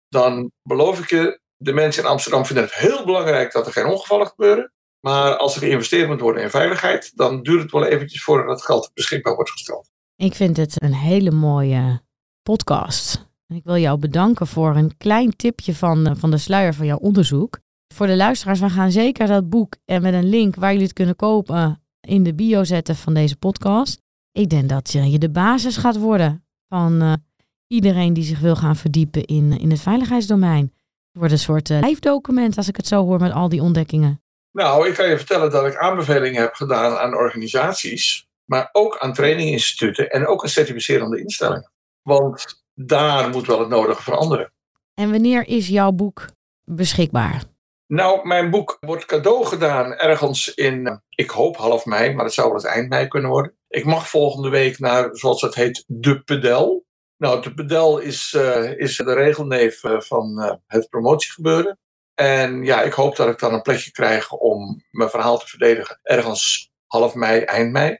dan 0.08 0.50
beloof 0.62 1.00
ik 1.00 1.10
je, 1.10 1.40
de 1.56 1.72
mensen 1.72 2.02
in 2.02 2.08
Amsterdam 2.08 2.46
vinden 2.46 2.64
het 2.64 2.74
heel 2.74 3.04
belangrijk 3.04 3.52
dat 3.52 3.66
er 3.66 3.72
geen 3.72 3.86
ongevallen 3.86 4.26
gebeuren. 4.26 4.72
Maar 5.00 5.36
als 5.36 5.54
er 5.54 5.60
geïnvesteerd 5.60 6.08
moet 6.08 6.20
worden 6.20 6.42
in 6.42 6.50
veiligheid, 6.50 7.12
dan 7.14 7.42
duurt 7.42 7.62
het 7.62 7.72
wel 7.72 7.84
eventjes 7.84 8.24
voordat 8.24 8.50
het 8.50 8.64
geld 8.64 8.90
beschikbaar 8.94 9.34
wordt 9.34 9.50
gesteld. 9.50 9.90
Ik 10.16 10.34
vind 10.34 10.56
het 10.56 10.82
een 10.82 10.94
hele 10.94 11.30
mooie 11.30 12.02
podcast. 12.42 13.32
Ik 13.48 13.64
wil 13.64 13.76
jou 13.76 13.98
bedanken 13.98 14.46
voor 14.46 14.76
een 14.76 14.96
klein 14.96 15.36
tipje 15.36 15.74
van, 15.74 16.06
eh, 16.06 16.12
van 16.16 16.30
de 16.30 16.38
sluier 16.38 16.74
van 16.74 16.86
jouw 16.86 16.98
onderzoek. 16.98 17.58
Voor 17.94 18.06
de 18.06 18.16
luisteraars, 18.16 18.60
we 18.60 18.70
gaan 18.70 18.90
zeker 18.90 19.26
dat 19.26 19.48
boek 19.48 19.76
en 19.84 20.02
met 20.02 20.14
een 20.14 20.28
link 20.28 20.54
waar 20.54 20.70
jullie 20.70 20.86
het 20.86 20.94
kunnen 20.94 21.16
kopen 21.16 21.82
in 22.00 22.22
de 22.22 22.34
bio 22.34 22.64
zetten 22.64 22.96
van 22.96 23.14
deze 23.14 23.36
podcast. 23.36 24.02
Ik 24.36 24.48
denk 24.48 24.68
dat 24.68 24.92
je 24.92 25.18
de 25.18 25.30
basis 25.30 25.76
gaat 25.76 25.98
worden 25.98 26.46
van 26.68 27.02
uh, 27.02 27.12
iedereen 27.66 28.12
die 28.12 28.24
zich 28.24 28.40
wil 28.40 28.56
gaan 28.56 28.76
verdiepen 28.76 29.24
in, 29.24 29.58
in 29.58 29.70
het 29.70 29.80
veiligheidsdomein. 29.80 30.62
Het 30.62 31.18
wordt 31.18 31.32
een 31.32 31.38
soort 31.38 31.68
uh, 31.70 31.80
lijfdocument 31.80 32.56
als 32.56 32.68
ik 32.68 32.76
het 32.76 32.86
zo 32.86 33.04
hoor 33.04 33.20
met 33.20 33.32
al 33.32 33.48
die 33.48 33.62
ontdekkingen. 33.62 34.22
Nou, 34.52 34.88
ik 34.88 34.94
kan 34.94 35.08
je 35.08 35.16
vertellen 35.16 35.50
dat 35.50 35.66
ik 35.66 35.76
aanbevelingen 35.76 36.40
heb 36.40 36.54
gedaan 36.54 36.96
aan 36.96 37.14
organisaties, 37.14 38.28
maar 38.44 38.68
ook 38.72 38.98
aan 38.98 39.12
traininginstituten 39.12 40.10
en 40.10 40.26
ook 40.26 40.42
aan 40.42 40.48
certificerende 40.48 41.20
instellingen. 41.20 41.70
Want 42.02 42.64
daar 42.74 43.30
moet 43.30 43.46
wel 43.46 43.58
het 43.58 43.68
nodige 43.68 44.02
veranderen. 44.02 44.52
En 44.94 45.10
wanneer 45.10 45.48
is 45.48 45.68
jouw 45.68 45.90
boek 45.90 46.26
beschikbaar? 46.64 47.42
Nou, 47.86 48.26
mijn 48.26 48.50
boek 48.50 48.76
wordt 48.80 49.04
cadeau 49.04 49.44
gedaan 49.46 49.92
ergens 49.92 50.54
in, 50.54 50.86
eh, 50.86 50.96
ik 51.08 51.30
hoop 51.30 51.56
half 51.56 51.84
mei, 51.84 52.14
maar 52.14 52.24
het 52.24 52.34
zou 52.34 52.46
wel 52.46 52.56
eens 52.56 52.64
eind 52.64 52.88
mei 52.88 53.08
kunnen 53.08 53.30
worden. 53.30 53.54
Ik 53.74 53.84
mag 53.84 54.08
volgende 54.08 54.48
week 54.48 54.78
naar, 54.78 55.08
zoals 55.12 55.42
het 55.42 55.54
heet, 55.54 55.84
de 55.86 56.22
pedel. 56.22 56.84
Nou, 57.16 57.42
de 57.42 57.54
pedel 57.54 57.98
is, 57.98 58.32
uh, 58.36 58.78
is 58.78 58.96
de 58.96 59.14
regelneef 59.14 59.82
uh, 59.82 60.00
van 60.00 60.40
uh, 60.40 60.52
het 60.66 60.88
promotiegebeuren. 60.88 61.78
En 62.14 62.64
ja, 62.64 62.82
ik 62.82 62.92
hoop 62.92 63.16
dat 63.16 63.28
ik 63.28 63.38
dan 63.38 63.54
een 63.54 63.62
plekje 63.62 63.90
krijg 63.90 64.32
om 64.32 64.84
mijn 64.90 65.10
verhaal 65.10 65.38
te 65.38 65.46
verdedigen. 65.46 65.98
Ergens 66.02 66.70
half 66.86 67.14
mei, 67.14 67.40
eind 67.40 67.72
mei. 67.72 67.98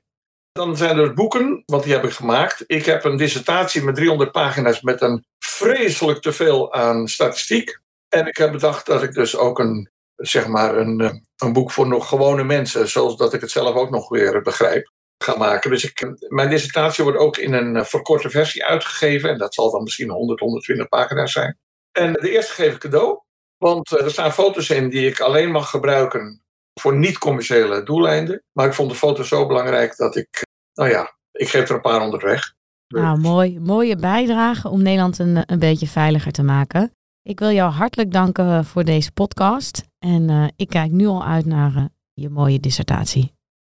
Dan 0.52 0.76
zijn 0.76 0.98
er 0.98 1.14
boeken, 1.14 1.62
want 1.66 1.82
die 1.82 1.92
heb 1.92 2.04
ik 2.04 2.12
gemaakt. 2.12 2.64
Ik 2.66 2.84
heb 2.84 3.04
een 3.04 3.16
dissertatie 3.16 3.82
met 3.82 3.94
300 3.94 4.32
pagina's 4.32 4.80
met 4.80 5.00
een 5.00 5.24
vreselijk 5.38 6.20
teveel 6.20 6.72
aan 6.72 7.08
statistiek. 7.08 7.80
En 8.08 8.26
ik 8.26 8.36
heb 8.36 8.52
bedacht 8.52 8.86
dat 8.86 9.02
ik 9.02 9.12
dus 9.12 9.36
ook 9.36 9.58
een, 9.58 9.90
zeg 10.16 10.46
maar 10.46 10.76
een, 10.76 11.00
eh, 11.00 11.14
een 11.36 11.52
boek 11.52 11.70
voor 11.70 11.86
nog 11.86 12.08
gewone 12.08 12.44
mensen, 12.44 12.88
zoals 12.88 13.16
dat 13.16 13.34
ik 13.34 13.40
het 13.40 13.50
zelf 13.50 13.74
ook 13.74 13.90
nog 13.90 14.08
weer 14.08 14.42
begrijp, 14.42 14.92
ga 15.18 15.36
maken. 15.36 15.70
Dus 15.70 15.84
ik, 15.84 16.14
mijn 16.28 16.48
dissertatie 16.48 17.04
wordt 17.04 17.18
ook 17.18 17.36
in 17.36 17.52
een 17.52 17.76
eh, 17.76 17.84
verkorte 17.84 18.30
versie 18.30 18.64
uitgegeven. 18.64 19.30
En 19.30 19.38
dat 19.38 19.54
zal 19.54 19.70
dan 19.70 19.82
misschien 19.82 20.10
100, 20.10 20.40
120 20.40 20.88
pagina's 20.88 21.32
zijn. 21.32 21.58
En 21.92 22.12
de 22.12 22.30
eerste 22.30 22.52
geef 22.52 22.74
ik 22.74 22.80
cadeau. 22.80 23.20
Want 23.56 23.96
eh, 23.96 24.04
er 24.04 24.10
staan 24.10 24.32
foto's 24.32 24.70
in 24.70 24.88
die 24.88 25.06
ik 25.06 25.20
alleen 25.20 25.50
mag 25.50 25.70
gebruiken 25.70 26.42
voor 26.80 26.96
niet-commerciële 26.96 27.82
doeleinden. 27.82 28.42
Maar 28.52 28.66
ik 28.66 28.74
vond 28.74 28.90
de 28.90 28.96
foto's 28.96 29.28
zo 29.28 29.46
belangrijk 29.46 29.96
dat 29.96 30.16
ik, 30.16 30.42
nou 30.74 30.90
ja, 30.90 31.16
ik 31.32 31.48
geef 31.48 31.68
er 31.68 31.74
een 31.74 31.80
paar 31.80 32.00
onder 32.00 32.24
weg. 32.24 32.54
Nou, 32.88 33.20
mooi. 33.20 33.60
Mooie 33.60 33.96
bijdrage 33.96 34.68
om 34.68 34.82
Nederland 34.82 35.18
een, 35.18 35.42
een 35.46 35.58
beetje 35.58 35.86
veiliger 35.86 36.32
te 36.32 36.42
maken. 36.42 36.92
Ik 37.22 37.38
wil 37.38 37.50
jou 37.50 37.70
hartelijk 37.70 38.12
danken 38.12 38.64
voor 38.64 38.84
deze 38.84 39.12
podcast. 39.12 39.82
En 39.98 40.28
uh, 40.28 40.48
ik 40.56 40.68
kijk 40.68 40.90
nu 40.90 41.06
al 41.06 41.24
uit 41.24 41.46
naar 41.46 41.74
uh, 41.76 41.84
je 42.12 42.28
mooie 42.28 42.60
dissertatie. 42.60 43.32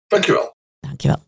Dankjewel. 0.07 0.55
Dankjewel. 0.81 1.28